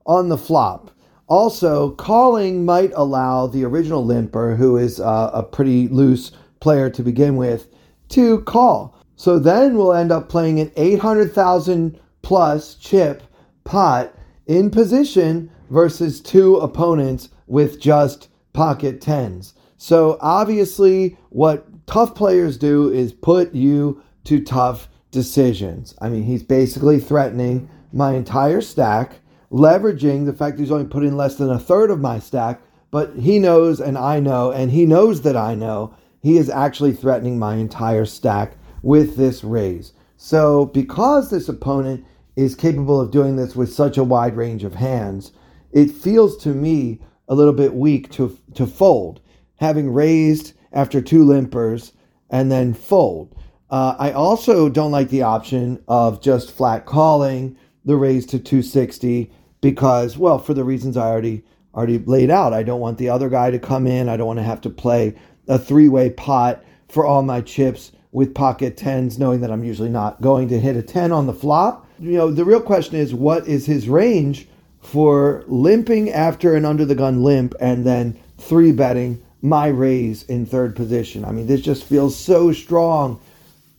on 0.07 0.27
the 0.27 0.37
flop. 0.39 0.89
Also, 1.27 1.91
calling 1.91 2.65
might 2.65 2.91
allow 2.95 3.45
the 3.45 3.63
original 3.63 4.03
limper, 4.03 4.55
who 4.55 4.75
is 4.75 4.99
uh, 4.99 5.29
a 5.35 5.43
pretty 5.43 5.87
loose 5.89 6.31
player 6.61 6.89
to 6.89 7.03
begin 7.03 7.35
with, 7.35 7.67
to 8.09 8.41
call. 8.41 8.97
So 9.17 9.37
then 9.37 9.77
we'll 9.77 9.93
end 9.93 10.11
up 10.11 10.29
playing 10.29 10.59
an 10.59 10.71
800,000 10.75 11.99
plus 12.23 12.73
chip 12.73 13.21
pot 13.65 14.11
in 14.47 14.71
position 14.71 15.51
versus 15.69 16.21
two 16.21 16.55
opponents 16.55 17.29
with 17.45 17.79
just 17.79 18.29
pocket 18.53 18.99
tens. 18.99 19.53
So 19.77 20.17
obviously, 20.21 21.19
what 21.29 21.67
tough 21.85 22.15
players 22.15 22.57
do 22.57 22.91
is 22.91 23.13
put 23.13 23.53
you 23.53 24.01
to 24.23 24.43
tough 24.43 24.89
decisions. 25.13 25.95
I 26.01 26.09
mean, 26.09 26.23
he's 26.23 26.43
basically 26.43 26.99
threatening 26.99 27.69
my 27.93 28.15
entire 28.15 28.59
stack, 28.59 29.19
leveraging 29.51 30.25
the 30.25 30.33
fact 30.33 30.59
he's 30.59 30.71
only 30.71 30.87
put 30.87 31.03
in 31.03 31.15
less 31.15 31.35
than 31.35 31.49
a 31.49 31.59
third 31.59 31.91
of 31.91 32.01
my 32.01 32.19
stack, 32.19 32.59
but 32.91 33.15
he 33.15 33.39
knows 33.39 33.79
and 33.79 33.97
I 33.97 34.19
know, 34.19 34.51
and 34.51 34.71
he 34.71 34.85
knows 34.85 35.21
that 35.21 35.37
I 35.37 35.55
know, 35.55 35.95
he 36.21 36.37
is 36.37 36.49
actually 36.49 36.93
threatening 36.93 37.39
my 37.39 37.55
entire 37.55 38.05
stack 38.05 38.57
with 38.81 39.15
this 39.15 39.43
raise. 39.43 39.93
So, 40.17 40.65
because 40.65 41.29
this 41.29 41.47
opponent 41.47 42.05
is 42.35 42.55
capable 42.55 42.99
of 42.99 43.11
doing 43.11 43.35
this 43.35 43.55
with 43.55 43.71
such 43.71 43.97
a 43.97 44.03
wide 44.03 44.35
range 44.35 44.63
of 44.63 44.73
hands, 44.73 45.31
it 45.71 45.91
feels 45.91 46.37
to 46.37 46.49
me 46.49 46.99
a 47.27 47.35
little 47.35 47.53
bit 47.53 47.73
weak 47.73 48.09
to, 48.11 48.37
to 48.55 48.65
fold, 48.65 49.21
having 49.57 49.93
raised 49.93 50.53
after 50.71 51.01
two 51.01 51.23
limpers 51.23 51.91
and 52.29 52.51
then 52.51 52.73
fold. 52.73 53.35
Uh, 53.73 53.95
I 53.97 54.11
also 54.11 54.69
don't 54.69 54.91
like 54.91 55.09
the 55.09 55.23
option 55.23 55.83
of 55.87 56.21
just 56.21 56.51
flat 56.51 56.85
calling 56.85 57.57
the 57.83 57.95
raise 57.95 58.23
to 58.27 58.37
260 58.37 59.31
because, 59.61 60.15
well, 60.15 60.37
for 60.37 60.53
the 60.53 60.63
reasons 60.63 60.95
I 60.95 61.07
already 61.07 61.43
already 61.73 61.97
laid 61.97 62.29
out, 62.29 62.53
I 62.53 62.61
don't 62.61 62.81
want 62.81 62.99
the 62.99 63.09
other 63.09 63.29
guy 63.29 63.49
to 63.49 63.57
come 63.57 63.87
in. 63.87 64.09
I 64.09 64.15
don't 64.15 64.27
want 64.27 64.37
to 64.37 64.43
have 64.43 64.61
to 64.61 64.69
play 64.69 65.15
a 65.47 65.57
three 65.57 65.89
way 65.89 66.11
pot 66.11 66.63
for 66.87 67.03
all 67.03 67.23
my 67.23 67.41
chips 67.41 67.91
with 68.11 68.35
pocket 68.35 68.77
tens, 68.77 69.17
knowing 69.17 69.41
that 69.41 69.51
I'm 69.51 69.63
usually 69.63 69.89
not 69.89 70.21
going 70.21 70.49
to 70.49 70.59
hit 70.59 70.75
a 70.75 70.83
10 70.83 71.11
on 71.11 71.25
the 71.25 71.33
flop. 71.33 71.87
You 71.97 72.11
know, 72.11 72.29
the 72.29 72.45
real 72.45 72.61
question 72.61 72.97
is 72.97 73.15
what 73.15 73.47
is 73.47 73.65
his 73.65 73.89
range 73.89 74.47
for 74.81 75.43
limping 75.47 76.11
after 76.11 76.53
an 76.53 76.63
under 76.63 76.85
the 76.85 76.93
gun 76.93 77.23
limp 77.23 77.55
and 77.59 77.87
then 77.87 78.19
three 78.37 78.71
betting 78.71 79.19
my 79.41 79.65
raise 79.65 80.21
in 80.25 80.45
third 80.45 80.75
position. 80.75 81.25
I 81.25 81.31
mean, 81.31 81.47
this 81.47 81.61
just 81.61 81.85
feels 81.85 82.15
so 82.15 82.51
strong. 82.51 83.19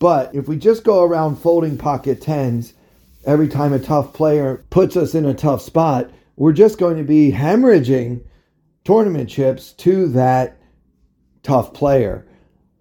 But 0.04 0.34
if 0.34 0.48
we 0.48 0.58
just 0.58 0.84
go 0.84 1.02
around 1.02 1.36
folding 1.36 1.78
pocket 1.78 2.20
tens 2.20 2.74
every 3.24 3.48
time 3.48 3.72
a 3.72 3.78
tough 3.78 4.12
player 4.12 4.62
puts 4.68 4.98
us 4.98 5.14
in 5.14 5.24
a 5.24 5.32
tough 5.32 5.62
spot, 5.62 6.10
we're 6.36 6.52
just 6.52 6.76
going 6.76 6.98
to 6.98 7.04
be 7.04 7.32
hemorrhaging 7.32 8.22
tournament 8.84 9.30
chips 9.30 9.72
to 9.72 10.08
that 10.08 10.58
tough 11.42 11.72
player. 11.72 12.26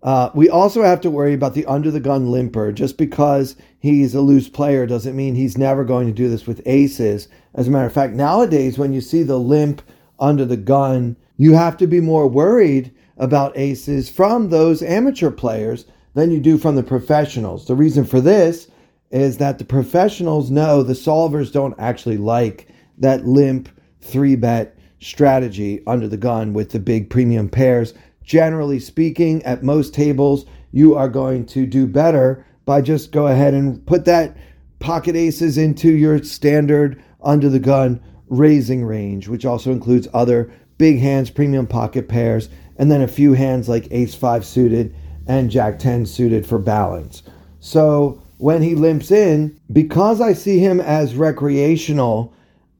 Uh, 0.01 0.31
we 0.33 0.49
also 0.49 0.83
have 0.83 0.99
to 0.99 1.09
worry 1.09 1.33
about 1.33 1.53
the 1.53 1.65
under 1.65 1.89
the 1.89 2.01
gun 2.01 2.29
limper. 2.29 2.73
Just 2.73 2.97
because 2.97 3.55
he's 3.79 4.13
a 4.13 4.19
loose 4.19 4.49
player 4.49 4.85
doesn't 4.85 5.15
mean 5.15 5.33
he's 5.33 5.57
never 5.57 5.85
going 5.85 6.07
to 6.07 6.11
do 6.11 6.27
this 6.27 6.45
with 6.45 6.61
aces. 6.65 7.29
As 7.55 7.69
a 7.69 7.71
matter 7.71 7.87
of 7.87 7.93
fact, 7.93 8.15
nowadays, 8.15 8.77
when 8.77 8.91
you 8.91 8.99
see 8.99 9.23
the 9.23 9.39
limp 9.39 9.81
under 10.19 10.43
the 10.43 10.57
gun, 10.57 11.15
you 11.37 11.53
have 11.53 11.77
to 11.77 11.87
be 11.87 12.01
more 12.01 12.27
worried 12.27 12.93
about 13.15 13.57
aces 13.57 14.09
from 14.09 14.49
those 14.49 14.83
amateur 14.83 15.31
players 15.31 15.85
than 16.13 16.31
you 16.31 16.39
do 16.39 16.57
from 16.57 16.75
the 16.75 16.83
professionals. 16.83 17.67
The 17.67 17.75
reason 17.75 18.05
for 18.05 18.21
this 18.21 18.67
is 19.11 19.37
that 19.37 19.59
the 19.59 19.65
professionals 19.65 20.49
know 20.49 20.83
the 20.83 20.93
solvers 20.93 21.51
don't 21.51 21.75
actually 21.79 22.17
like 22.17 22.67
that 22.97 23.25
limp 23.25 23.69
three 24.01 24.35
bet 24.35 24.77
strategy 24.99 25.81
under 25.85 26.07
the 26.07 26.17
gun 26.17 26.53
with 26.53 26.71
the 26.71 26.79
big 26.79 27.09
premium 27.09 27.49
pairs 27.49 27.93
generally 28.23 28.79
speaking, 28.79 29.43
at 29.43 29.63
most 29.63 29.93
tables, 29.93 30.45
you 30.71 30.95
are 30.95 31.09
going 31.09 31.45
to 31.45 31.65
do 31.65 31.85
better 31.85 32.45
by 32.65 32.81
just 32.81 33.11
go 33.11 33.27
ahead 33.27 33.53
and 33.53 33.85
put 33.85 34.05
that 34.05 34.35
pocket 34.79 35.15
aces 35.15 35.57
into 35.57 35.91
your 35.91 36.23
standard 36.23 37.01
under 37.21 37.49
the 37.49 37.59
gun 37.59 38.01
raising 38.27 38.83
range, 38.83 39.27
which 39.27 39.45
also 39.45 39.71
includes 39.71 40.07
other 40.13 40.51
big 40.77 40.99
hands, 40.99 41.29
premium 41.29 41.67
pocket 41.67 42.07
pairs, 42.07 42.49
and 42.77 42.91
then 42.91 43.01
a 43.01 43.07
few 43.07 43.33
hands 43.33 43.69
like 43.69 43.87
ace 43.91 44.15
five 44.15 44.45
suited 44.45 44.95
and 45.27 45.49
jack 45.49 45.79
10 45.79 46.05
suited 46.05 46.45
for 46.45 46.59
balance. 46.59 47.23
So 47.59 48.21
when 48.37 48.61
he 48.61 48.75
limps 48.75 49.11
in, 49.11 49.59
because 49.71 50.19
I 50.19 50.33
see 50.33 50.59
him 50.59 50.81
as 50.81 51.15
recreational, 51.15 52.33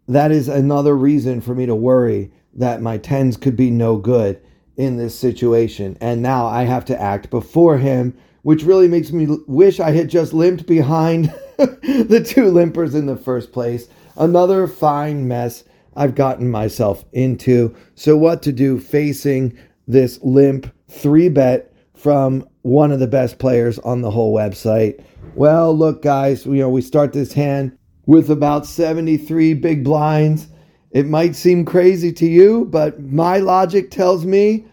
that 0.07 0.31
is 0.31 0.47
another 0.47 0.95
reason 0.95 1.41
for 1.41 1.55
me 1.55 1.65
to 1.65 1.75
worry 1.75 2.31
that 2.55 2.81
my 2.81 2.97
10s 2.97 3.39
could 3.39 3.55
be 3.55 3.71
no 3.71 3.97
good 3.97 4.41
in 4.75 4.97
this 4.97 5.17
situation. 5.17 5.97
And 6.01 6.21
now 6.21 6.45
I 6.47 6.63
have 6.63 6.85
to 6.85 7.01
act 7.01 7.29
before 7.29 7.77
him, 7.77 8.15
which 8.41 8.63
really 8.63 8.87
makes 8.87 9.11
me 9.11 9.27
wish 9.47 9.79
I 9.79 9.91
had 9.91 10.09
just 10.09 10.33
limped 10.33 10.67
behind 10.67 11.25
the 11.57 12.23
two 12.25 12.51
limpers 12.51 12.93
in 12.95 13.05
the 13.05 13.15
first 13.15 13.51
place. 13.51 13.87
Another 14.17 14.67
fine 14.67 15.27
mess 15.27 15.63
I've 15.95 16.15
gotten 16.15 16.49
myself 16.49 17.05
into. 17.13 17.75
So, 17.95 18.17
what 18.17 18.41
to 18.43 18.51
do 18.51 18.79
facing 18.79 19.57
this 19.87 20.19
limp 20.23 20.73
three 20.89 21.29
bet 21.29 21.72
from 22.03 22.47
one 22.61 22.91
of 22.91 22.99
the 22.99 23.07
best 23.07 23.39
players 23.39 23.79
on 23.79 24.01
the 24.01 24.11
whole 24.11 24.35
website? 24.35 25.03
Well, 25.33 25.75
look, 25.75 26.03
guys, 26.03 26.45
you 26.45 26.53
know, 26.53 26.69
we 26.69 26.81
start 26.81 27.13
this 27.13 27.33
hand 27.33 27.75
with 28.05 28.29
about 28.29 28.67
73 28.67 29.55
big 29.55 29.83
blinds 29.83 30.47
it 30.93 31.07
might 31.07 31.35
seem 31.35 31.65
crazy 31.65 32.13
to 32.13 32.27
you, 32.27 32.65
but 32.65 33.01
my 33.01 33.39
logic 33.39 33.89
tells 33.89 34.25
me 34.25 34.65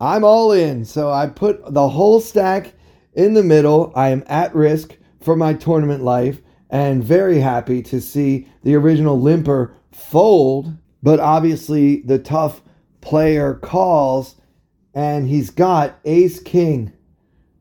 I'm 0.00 0.24
all 0.24 0.50
in. 0.50 0.84
So 0.84 1.12
I 1.12 1.28
put 1.28 1.72
the 1.72 1.88
whole 1.88 2.20
stack 2.20 2.74
in 3.14 3.34
the 3.34 3.44
middle. 3.44 3.92
I 3.94 4.08
am 4.08 4.24
at 4.26 4.52
risk 4.52 4.96
for 5.20 5.36
my 5.36 5.54
tournament 5.54 6.02
life 6.02 6.40
and 6.70 7.04
very 7.04 7.38
happy 7.38 7.82
to 7.82 8.00
see 8.00 8.48
the 8.64 8.74
original 8.74 9.18
limper 9.18 9.76
fold. 9.92 10.76
But 11.04 11.20
obviously, 11.20 12.00
the 12.00 12.18
tough 12.18 12.60
player 13.00 13.54
calls 13.54 14.34
and 14.94 15.28
he's 15.28 15.50
got 15.50 15.98
ace 16.04 16.40
king. 16.40 16.92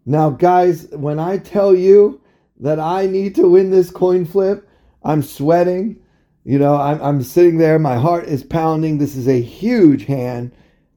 Now, 0.06 0.30
guys, 0.30 0.88
when 0.91 1.19
I 1.19 1.38
tell 1.38 1.74
you 1.74 2.22
that 2.60 2.80
I 2.80 3.08
need 3.08 3.36
to 3.36 3.50
win 3.50 3.72
this 3.72 3.89
coin 3.89 4.26
flip, 4.26 4.69
I'm 5.04 5.22
sweating. 5.22 6.00
You 6.46 6.60
know, 6.60 6.76
I'm, 6.76 7.02
I'm 7.02 7.24
sitting 7.24 7.58
there, 7.58 7.80
my 7.80 7.96
heart 7.96 8.26
is 8.26 8.43
pounding. 8.43 8.98
This 8.98 9.15
is 9.15 9.28
a 9.28 9.41
huge 9.41 10.06
hand. 10.06 10.52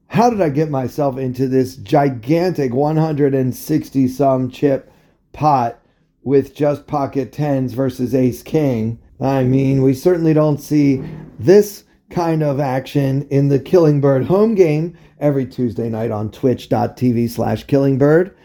How 0.07 0.29
did 0.29 0.41
I 0.41 0.49
get 0.49 0.69
myself 0.69 1.17
into 1.17 1.47
this 1.47 1.75
gigantic 1.77 2.73
160 2.73 4.07
some 4.07 4.49
chip 4.49 4.91
pot 5.33 5.79
with 6.23 6.55
just 6.55 6.87
pocket 6.87 7.31
tens 7.31 7.73
versus 7.73 8.13
ace 8.13 8.43
king? 8.43 8.99
I 9.19 9.43
mean, 9.43 9.81
we 9.81 9.93
certainly 9.93 10.33
don't 10.33 10.59
see 10.59 11.03
this 11.39 11.83
kind 12.09 12.43
of 12.43 12.59
action 12.59 13.27
in 13.29 13.49
the 13.49 13.59
Killing 13.59 14.01
Bird 14.01 14.25
home 14.25 14.55
game 14.55 14.97
every 15.19 15.45
Tuesday 15.45 15.89
night 15.89 16.11
on 16.11 16.31
twitch.tv 16.31 17.29
slash 17.29 17.63
killingbird. 17.65 18.35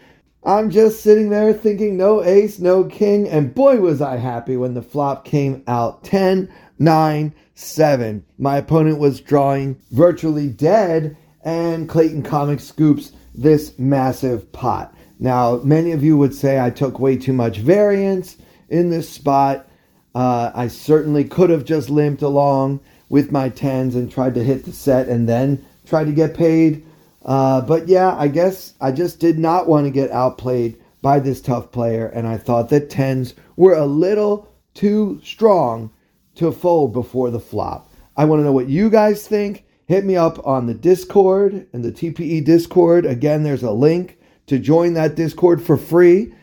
I'm 0.45 0.69
just 0.69 1.01
sitting 1.01 1.29
there 1.29 1.53
thinking 1.53 1.95
no 1.95 2.21
ace, 2.23 2.59
no 2.59 2.83
king, 2.83 3.29
and 3.29 3.55
boy 3.55 3.79
was 3.79 4.01
I 4.01 4.17
happy 4.17 4.57
when 4.57 4.73
the 4.73 4.81
flop 4.81 5.23
came 5.23 5.63
out 5.67 6.03
10 6.03 6.49
nine, 6.79 7.33
seven. 7.55 8.25
My 8.37 8.57
opponent 8.57 8.99
was 8.99 9.21
drawing 9.21 9.79
virtually 9.91 10.49
dead, 10.49 11.17
and 11.43 11.89
Clayton 11.89 12.23
Comics 12.23 12.63
scoops 12.63 13.11
this 13.33 13.77
massive 13.77 14.51
pot. 14.51 14.95
Now, 15.19 15.57
many 15.63 15.91
of 15.91 16.03
you 16.03 16.17
would 16.17 16.33
say 16.33 16.59
I 16.59 16.69
took 16.69 16.99
way 16.99 17.15
too 17.17 17.33
much 17.33 17.57
variance 17.59 18.37
in 18.69 18.89
this 18.89 19.09
spot. 19.09 19.67
Uh, 20.15 20.51
I 20.53 20.67
certainly 20.67 21.23
could 21.23 21.49
have 21.49 21.65
just 21.65 21.89
limped 21.89 22.21
along 22.21 22.81
with 23.13 23.31
my 23.31 23.47
tens 23.47 23.93
and 23.93 24.11
tried 24.11 24.33
to 24.33 24.43
hit 24.43 24.65
the 24.65 24.71
set 24.71 25.07
and 25.07 25.29
then 25.29 25.63
tried 25.85 26.05
to 26.05 26.11
get 26.11 26.33
paid. 26.33 26.83
Uh, 27.23 27.61
but 27.61 27.87
yeah, 27.87 28.15
I 28.17 28.27
guess 28.27 28.73
I 28.81 28.91
just 28.91 29.19
did 29.19 29.37
not 29.37 29.67
want 29.67 29.85
to 29.85 29.91
get 29.91 30.09
outplayed 30.09 30.81
by 31.03 31.19
this 31.19 31.39
tough 31.39 31.71
player, 31.71 32.07
and 32.07 32.27
I 32.27 32.37
thought 32.37 32.69
that 32.69 32.89
tens 32.89 33.35
were 33.55 33.75
a 33.75 33.85
little 33.85 34.51
too 34.73 35.21
strong 35.23 35.91
to 36.33 36.51
fold 36.51 36.91
before 36.91 37.29
the 37.29 37.39
flop. 37.39 37.87
I 38.17 38.25
want 38.25 38.39
to 38.39 38.43
know 38.45 38.51
what 38.51 38.67
you 38.67 38.89
guys 38.89 39.27
think. 39.27 39.63
Hit 39.85 40.05
me 40.05 40.15
up 40.15 40.43
on 40.43 40.65
the 40.65 40.73
Discord 40.73 41.67
and 41.71 41.85
the 41.85 41.91
TPE 41.91 42.43
Discord. 42.43 43.05
Again, 43.05 43.43
there's 43.43 43.61
a 43.61 43.69
link 43.69 44.17
to 44.47 44.57
join 44.57 44.95
that 44.95 45.13
Discord 45.13 45.61
for 45.61 45.77
free 45.77 46.33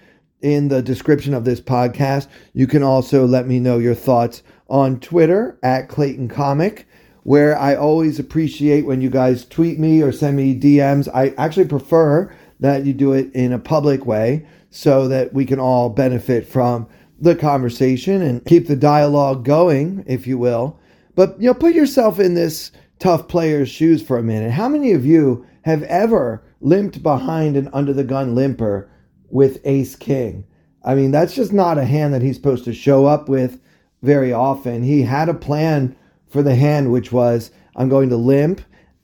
in 0.41 0.69
the 0.69 0.83
description 0.83 1.35
of 1.35 1.45
this 1.45 1.61
podcast. 1.61 2.29
You 2.53 2.69
can 2.69 2.85
also 2.85 3.27
let 3.27 3.49
me 3.49 3.59
know 3.59 3.79
your 3.79 3.97
thoughts 3.97 4.45
on 4.71 5.01
Twitter 5.01 5.59
at 5.63 5.89
Clayton 5.89 6.29
Comic, 6.29 6.87
where 7.25 7.59
I 7.59 7.75
always 7.75 8.19
appreciate 8.19 8.87
when 8.87 9.03
you 9.03 9.11
guys 9.11 9.45
tweet 9.45 9.79
me 9.79 10.01
or 10.01 10.13
send 10.13 10.37
me 10.37 10.59
DMs. 10.59 11.09
I 11.13 11.35
actually 11.37 11.67
prefer 11.67 12.33
that 12.61 12.87
you 12.87 12.95
do 12.95 13.13
it 13.13 13.35
in 13.35 13.53
a 13.53 13.59
public 13.59 14.07
way 14.07 14.47
so 14.71 15.09
that 15.09 15.35
we 15.35 15.45
can 15.45 15.59
all 15.59 15.91
benefit 15.91 16.47
from 16.47 16.89
the 17.21 17.35
conversation 17.35 18.23
and 18.23 18.45
keep 18.47 18.69
the 18.69 18.77
dialogue 18.77 19.45
going, 19.45 20.05
if 20.07 20.27
you 20.27 20.39
will. 20.39 20.79
But 21.15 21.41
you 21.41 21.49
know, 21.49 21.55
put 21.55 21.75
yourself 21.75 22.19
in 22.19 22.35
this 22.35 22.71
tough 22.99 23.29
player's 23.29 23.69
shoes 23.69 24.03
for 24.03 24.17
a 24.17 24.23
minute. 24.23 24.53
How 24.53 24.69
many 24.69 24.93
of 24.93 25.05
you 25.05 25.45
have 25.63 25.83
ever 25.85 26.43
limped 26.61 27.03
behind 27.03 27.57
an 27.57 27.69
under 27.73 27.93
the 27.93 28.05
gun 28.05 28.35
limper 28.35 28.91
with 29.29 29.61
ace 29.65 29.97
king? 29.97 30.45
I 30.85 30.95
mean, 30.95 31.11
that's 31.11 31.35
just 31.35 31.53
not 31.53 31.77
a 31.77 31.85
hand 31.85 32.15
that 32.15 32.23
he's 32.23 32.37
supposed 32.37 32.65
to 32.65 32.73
show 32.73 33.05
up 33.05 33.29
with 33.29 33.61
very 34.03 34.33
often. 34.33 34.83
He 34.83 35.03
had 35.03 35.29
a 35.29 35.35
plan 35.35 35.97
for 36.29 36.43
the 36.43 36.55
hand, 36.55 36.93
which 36.93 37.13
was 37.13 37.51
I'm 37.77 37.89
going 37.89 38.09
to 38.11 38.17
limp 38.17 38.61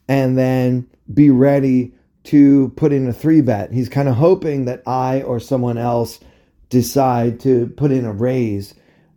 and 0.07 0.37
then 0.37 0.87
be 1.13 1.29
ready 1.29 1.93
to 2.25 2.69
put 2.75 2.91
in 2.91 3.07
a 3.07 3.13
three 3.13 3.41
bet. 3.41 3.71
He's 3.71 3.89
kind 3.89 4.09
of 4.09 4.15
hoping 4.15 4.65
that 4.65 4.83
I 4.85 5.21
or 5.21 5.39
someone 5.39 5.77
else 5.77 6.19
decide 6.69 7.39
to 7.41 7.67
put 7.77 7.91
in 7.91 8.05
a 8.05 8.11
raise. 8.11 8.73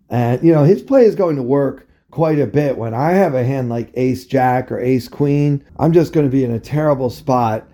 And, 0.09 0.43
you 0.43 0.53
know, 0.53 0.65
his 0.65 0.83
play 0.83 1.05
is 1.05 1.15
going 1.15 1.37
to 1.37 1.43
work 1.43 1.89
quite 2.11 2.39
a 2.39 2.47
bit. 2.47 2.77
When 2.77 2.95
I 2.95 3.13
have 3.13 3.35
a 3.35 3.45
hand 3.45 3.69
like 3.69 3.91
ace 3.95 4.25
jack 4.27 4.71
or 4.71 4.79
ace 4.79 5.09
queen, 5.09 5.65
I'm 5.79 5.93
just 5.93 6.13
going 6.13 6.27
to 6.27 6.31
be 6.31 6.45
in 6.45 6.53
a 6.53 6.61
terrible 6.61 7.11
spot 7.11 7.69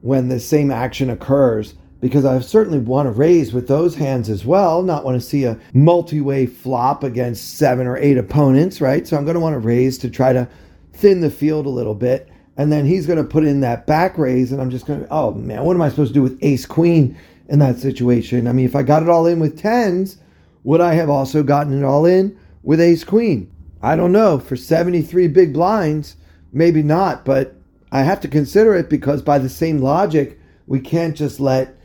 when 0.00 0.28
the 0.28 0.40
same 0.40 0.70
action 0.70 1.10
occurs 1.10 1.74
because 2.00 2.24
I 2.24 2.40
certainly 2.40 2.78
want 2.78 3.06
to 3.06 3.12
raise 3.12 3.52
with 3.52 3.68
those 3.68 3.94
hands 3.94 4.30
as 4.30 4.44
well. 4.44 4.82
Not 4.82 5.04
want 5.04 5.20
to 5.20 5.26
see 5.26 5.44
a 5.44 5.58
multi 5.74 6.20
way 6.20 6.46
flop 6.46 7.04
against 7.04 7.58
seven 7.58 7.86
or 7.86 7.96
eight 7.98 8.16
opponents, 8.16 8.80
right? 8.80 9.06
So 9.06 9.16
I'm 9.16 9.24
going 9.24 9.34
to 9.34 9.40
want 9.40 9.54
to 9.54 9.58
raise 9.58 9.98
to 9.98 10.10
try 10.10 10.32
to 10.32 10.48
thin 10.92 11.20
the 11.20 11.30
field 11.30 11.66
a 11.66 11.70
little 11.70 11.94
bit. 11.94 12.28
And 12.56 12.72
then 12.72 12.84
he's 12.84 13.06
going 13.06 13.18
to 13.18 13.24
put 13.24 13.44
in 13.44 13.60
that 13.60 13.86
back 13.86 14.18
raise, 14.18 14.52
and 14.52 14.60
I'm 14.60 14.70
just 14.70 14.86
going 14.86 15.00
to, 15.00 15.08
oh 15.10 15.32
man, 15.32 15.64
what 15.64 15.74
am 15.74 15.82
I 15.82 15.88
supposed 15.88 16.10
to 16.10 16.14
do 16.14 16.22
with 16.22 16.38
ace 16.42 16.66
queen 16.66 17.16
in 17.48 17.58
that 17.60 17.78
situation? 17.78 18.46
I 18.46 18.52
mean, 18.52 18.66
if 18.66 18.76
I 18.76 18.82
got 18.82 19.02
it 19.02 19.08
all 19.08 19.26
in 19.26 19.40
with 19.40 19.58
tens, 19.58 20.18
would 20.64 20.80
I 20.80 20.94
have 20.94 21.08
also 21.08 21.42
gotten 21.42 21.78
it 21.78 21.84
all 21.84 22.04
in 22.04 22.38
with 22.62 22.80
ace 22.80 23.04
queen? 23.04 23.50
I 23.82 23.96
don't 23.96 24.12
know. 24.12 24.38
For 24.38 24.56
73 24.56 25.28
big 25.28 25.54
blinds, 25.54 26.16
maybe 26.52 26.82
not, 26.82 27.24
but 27.24 27.56
I 27.92 28.02
have 28.02 28.20
to 28.20 28.28
consider 28.28 28.74
it 28.74 28.90
because 28.90 29.22
by 29.22 29.38
the 29.38 29.48
same 29.48 29.78
logic, 29.78 30.38
we 30.66 30.80
can't 30.80 31.16
just 31.16 31.40
let 31.40 31.79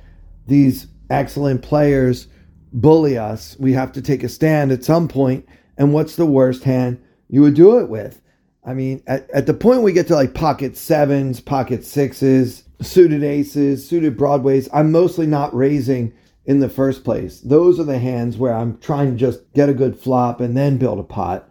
these 0.48 0.88
excellent 1.10 1.62
players 1.62 2.28
bully 2.74 3.18
us. 3.18 3.56
We 3.60 3.74
have 3.74 3.92
to 3.94 4.02
take 4.02 4.24
a 4.24 4.30
stand 4.30 4.72
at 4.72 4.84
some 4.84 5.08
point. 5.08 5.48
And 5.78 5.94
what's 5.94 6.16
the 6.16 6.26
worst 6.26 6.64
hand 6.64 7.02
you 7.30 7.42
would 7.42 7.56
do 7.56 7.80
it 7.80 7.90
with? 7.90 8.22
I 8.66 8.74
mean, 8.74 9.04
at, 9.08 9.30
at 9.32 9.46
the 9.46 9.54
point 9.54 9.84
we 9.84 9.94
get 9.94 10.08
to 10.08 10.16
like 10.16 10.34
pocket 10.34 10.76
sevens, 10.76 11.40
pocket 11.40 11.86
sixes, 11.86 12.64
suited 12.82 13.24
aces, 13.24 13.88
suited 13.88 14.18
broadways, 14.18 14.68
I'm 14.74 14.92
mostly 14.92 15.28
not 15.28 15.56
raising 15.56 16.14
in 16.46 16.60
the 16.60 16.70
first 16.70 17.04
place. 17.04 17.40
Those 17.42 17.80
are 17.80 17.84
the 17.86 18.00
hands 18.00 18.38
where 18.38 18.54
I'm 18.54 18.78
trying 18.80 19.12
to 19.12 19.18
just 19.18 19.52
get 19.54 19.70
a 19.70 19.74
good 19.74 19.98
flop 19.98 20.42
and 20.42 20.56
then 20.56 20.78
build 20.78 21.00
a 21.00 21.04
pot. 21.04 21.50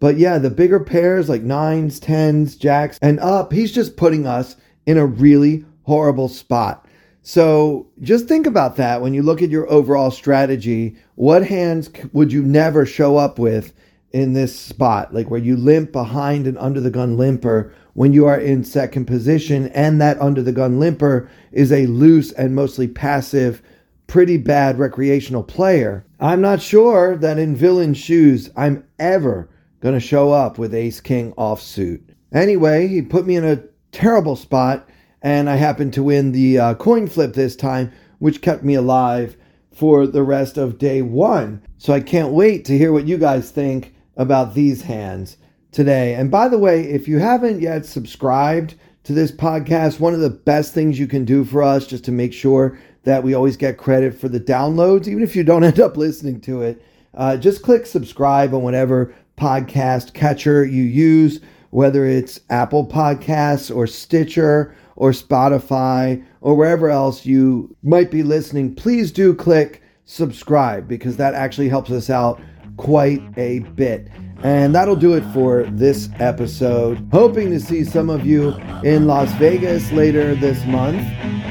But 0.00 0.16
yeah, 0.16 0.38
the 0.38 0.50
bigger 0.50 0.80
pairs 0.80 1.28
like 1.28 1.42
nines, 1.42 1.98
tens, 1.98 2.56
jacks, 2.56 2.98
and 3.02 3.18
up, 3.20 3.52
he's 3.52 3.72
just 3.72 3.96
putting 3.96 4.26
us 4.26 4.56
in 4.86 4.96
a 4.96 5.06
really 5.06 5.64
horrible 5.82 6.28
spot. 6.28 6.86
So 7.28 7.86
just 8.00 8.26
think 8.26 8.46
about 8.46 8.76
that 8.76 9.02
when 9.02 9.12
you 9.12 9.22
look 9.22 9.42
at 9.42 9.50
your 9.50 9.70
overall 9.70 10.10
strategy. 10.10 10.96
What 11.16 11.44
hands 11.44 11.90
would 12.14 12.32
you 12.32 12.42
never 12.42 12.86
show 12.86 13.18
up 13.18 13.38
with 13.38 13.74
in 14.12 14.32
this 14.32 14.58
spot, 14.58 15.12
like 15.12 15.28
where 15.28 15.38
you 15.38 15.54
limp 15.54 15.92
behind 15.92 16.46
an 16.46 16.56
under 16.56 16.80
the 16.80 16.90
gun 16.90 17.18
limper 17.18 17.70
when 17.92 18.14
you 18.14 18.24
are 18.24 18.40
in 18.40 18.64
second 18.64 19.04
position, 19.04 19.66
and 19.74 20.00
that 20.00 20.18
under 20.22 20.40
the 20.40 20.52
gun 20.52 20.80
limper 20.80 21.28
is 21.52 21.70
a 21.70 21.84
loose 21.88 22.32
and 22.32 22.54
mostly 22.54 22.88
passive, 22.88 23.60
pretty 24.06 24.38
bad 24.38 24.78
recreational 24.78 25.42
player? 25.42 26.06
I'm 26.20 26.40
not 26.40 26.62
sure 26.62 27.14
that 27.14 27.38
in 27.38 27.54
villain 27.54 27.92
shoes 27.92 28.48
I'm 28.56 28.86
ever 28.98 29.50
going 29.80 29.92
to 29.92 30.00
show 30.00 30.32
up 30.32 30.56
with 30.56 30.74
ace 30.74 31.02
king 31.02 31.32
offsuit. 31.32 32.00
Anyway, 32.32 32.88
he 32.88 33.02
put 33.02 33.26
me 33.26 33.36
in 33.36 33.44
a 33.44 33.62
terrible 33.92 34.34
spot, 34.34 34.88
and 35.22 35.50
I 35.50 35.56
happened 35.56 35.92
to 35.94 36.02
win 36.02 36.32
the 36.32 36.58
uh, 36.58 36.74
coin 36.74 37.06
flip 37.08 37.34
this 37.34 37.56
time, 37.56 37.92
which 38.18 38.42
kept 38.42 38.62
me 38.62 38.74
alive 38.74 39.36
for 39.72 40.06
the 40.06 40.22
rest 40.22 40.58
of 40.58 40.78
day 40.78 41.02
one. 41.02 41.62
So 41.76 41.92
I 41.92 42.00
can't 42.00 42.32
wait 42.32 42.64
to 42.66 42.76
hear 42.76 42.92
what 42.92 43.06
you 43.06 43.18
guys 43.18 43.50
think 43.50 43.94
about 44.16 44.54
these 44.54 44.82
hands 44.82 45.36
today. 45.70 46.14
And 46.14 46.30
by 46.30 46.48
the 46.48 46.58
way, 46.58 46.82
if 46.82 47.06
you 47.06 47.18
haven't 47.18 47.60
yet 47.60 47.86
subscribed 47.86 48.74
to 49.04 49.12
this 49.12 49.30
podcast, 49.30 50.00
one 50.00 50.14
of 50.14 50.20
the 50.20 50.30
best 50.30 50.74
things 50.74 50.98
you 50.98 51.06
can 51.06 51.24
do 51.24 51.44
for 51.44 51.62
us 51.62 51.86
just 51.86 52.04
to 52.06 52.12
make 52.12 52.32
sure 52.32 52.78
that 53.04 53.22
we 53.22 53.34
always 53.34 53.56
get 53.56 53.78
credit 53.78 54.18
for 54.18 54.28
the 54.28 54.40
downloads, 54.40 55.06
even 55.06 55.22
if 55.22 55.36
you 55.36 55.44
don't 55.44 55.64
end 55.64 55.80
up 55.80 55.96
listening 55.96 56.40
to 56.42 56.62
it, 56.62 56.82
uh, 57.14 57.36
just 57.36 57.62
click 57.62 57.86
subscribe 57.86 58.52
on 58.52 58.62
whatever 58.62 59.14
podcast 59.36 60.12
catcher 60.12 60.64
you 60.64 60.82
use, 60.82 61.40
whether 61.70 62.04
it's 62.04 62.40
Apple 62.50 62.86
Podcasts 62.86 63.74
or 63.74 63.86
Stitcher 63.86 64.74
or 64.98 65.12
Spotify 65.12 66.22
or 66.40 66.56
wherever 66.56 66.90
else 66.90 67.24
you 67.24 67.74
might 67.82 68.10
be 68.10 68.24
listening. 68.24 68.74
Please 68.74 69.12
do 69.12 69.32
click 69.32 69.80
subscribe 70.04 70.88
because 70.88 71.16
that 71.16 71.34
actually 71.34 71.68
helps 71.68 71.90
us 71.90 72.10
out 72.10 72.40
quite 72.76 73.22
a 73.36 73.60
bit. 73.60 74.08
And 74.42 74.74
that'll 74.74 74.96
do 74.96 75.14
it 75.14 75.24
for 75.32 75.64
this 75.70 76.08
episode. 76.18 77.06
Hoping 77.12 77.50
to 77.50 77.60
see 77.60 77.84
some 77.84 78.10
of 78.10 78.26
you 78.26 78.54
in 78.82 79.06
Las 79.06 79.32
Vegas 79.34 79.90
later 79.92 80.34
this 80.34 80.64
month. 80.66 81.00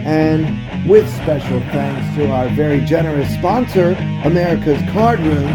And 0.05 0.89
with 0.89 1.10
special 1.15 1.60
thanks 1.71 2.17
to 2.17 2.29
our 2.29 2.49
very 2.49 2.81
generous 2.81 3.33
sponsor, 3.33 3.91
America's 4.25 4.81
Card 4.91 5.19
Room, 5.19 5.47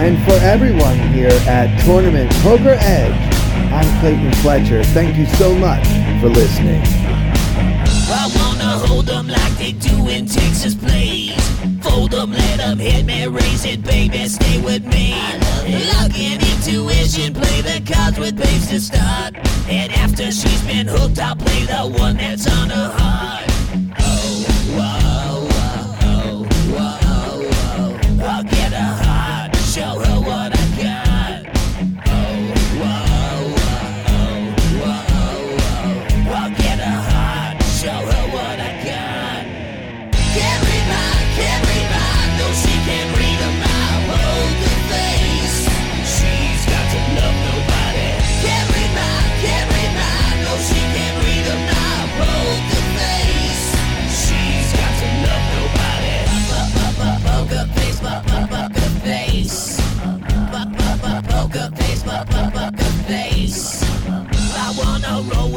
and 0.00 0.22
for 0.24 0.38
everyone 0.44 0.98
here 1.12 1.30
at 1.46 1.84
Tournament 1.84 2.30
Poker 2.42 2.76
Edge, 2.78 3.34
I'm 3.72 4.00
Clayton 4.00 4.32
Fletcher. 4.42 4.84
Thank 4.84 5.16
you 5.16 5.26
so 5.26 5.54
much 5.54 5.86
for 6.20 6.28
listening. 6.28 7.09
I 8.12 8.26
wanna 8.34 8.86
hold 8.86 9.06
them 9.06 9.28
like 9.28 9.56
they 9.58 9.72
do 9.72 10.08
in 10.08 10.26
Texas, 10.26 10.74
please. 10.74 11.34
Fold 11.82 12.10
them, 12.10 12.32
let 12.32 12.58
them 12.58 12.78
hit 12.78 13.04
me, 13.06 13.26
raise 13.26 13.64
it, 13.64 13.82
baby, 13.82 14.26
stay 14.28 14.60
with 14.60 14.84
me. 14.86 15.14
Log 15.92 16.14
in 16.16 16.40
intuition, 16.40 17.32
play 17.34 17.60
the 17.60 17.80
cards 17.86 18.18
with 18.18 18.36
babes 18.36 18.68
to 18.68 18.80
start. 18.80 19.36
And 19.68 19.92
after 19.92 20.30
she's 20.32 20.62
been 20.62 20.86
hooked, 20.86 21.18
I'll 21.18 21.36
play 21.36 21.64
the 21.64 21.98
one 21.98 22.16
that's 22.16 22.46
on 22.46 22.70
her 22.70 22.90
heart. 22.96 23.49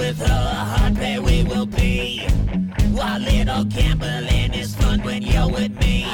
With 0.04 0.20
her, 0.20 0.66
hard 0.76 0.96
pair 0.96 1.22
we 1.22 1.44
will 1.44 1.66
be. 1.66 2.28
While 2.92 3.20
little 3.20 3.64
gambling 3.64 4.54
is 4.54 4.76
fun 4.76 5.02
when 5.02 5.22
you're 5.22 5.50
with 5.50 5.74
me. 5.80 6.06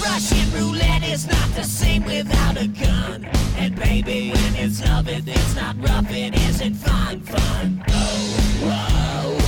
Russian 0.00 0.46
roulette 0.52 1.04
is 1.04 1.26
not 1.26 1.48
the 1.56 1.64
same 1.64 2.04
without 2.04 2.56
a 2.56 2.68
gun. 2.68 3.28
And 3.56 3.74
baby, 3.74 4.30
when 4.30 4.54
it's 4.54 4.80
love, 4.84 5.08
it, 5.08 5.24
it's 5.26 5.54
not 5.56 5.74
rough, 5.88 6.10
it 6.10 6.34
isn't 6.48 6.74
fun, 6.74 7.20
fun. 7.22 7.84
Oh, 7.88 8.22
whoa. 8.66 9.41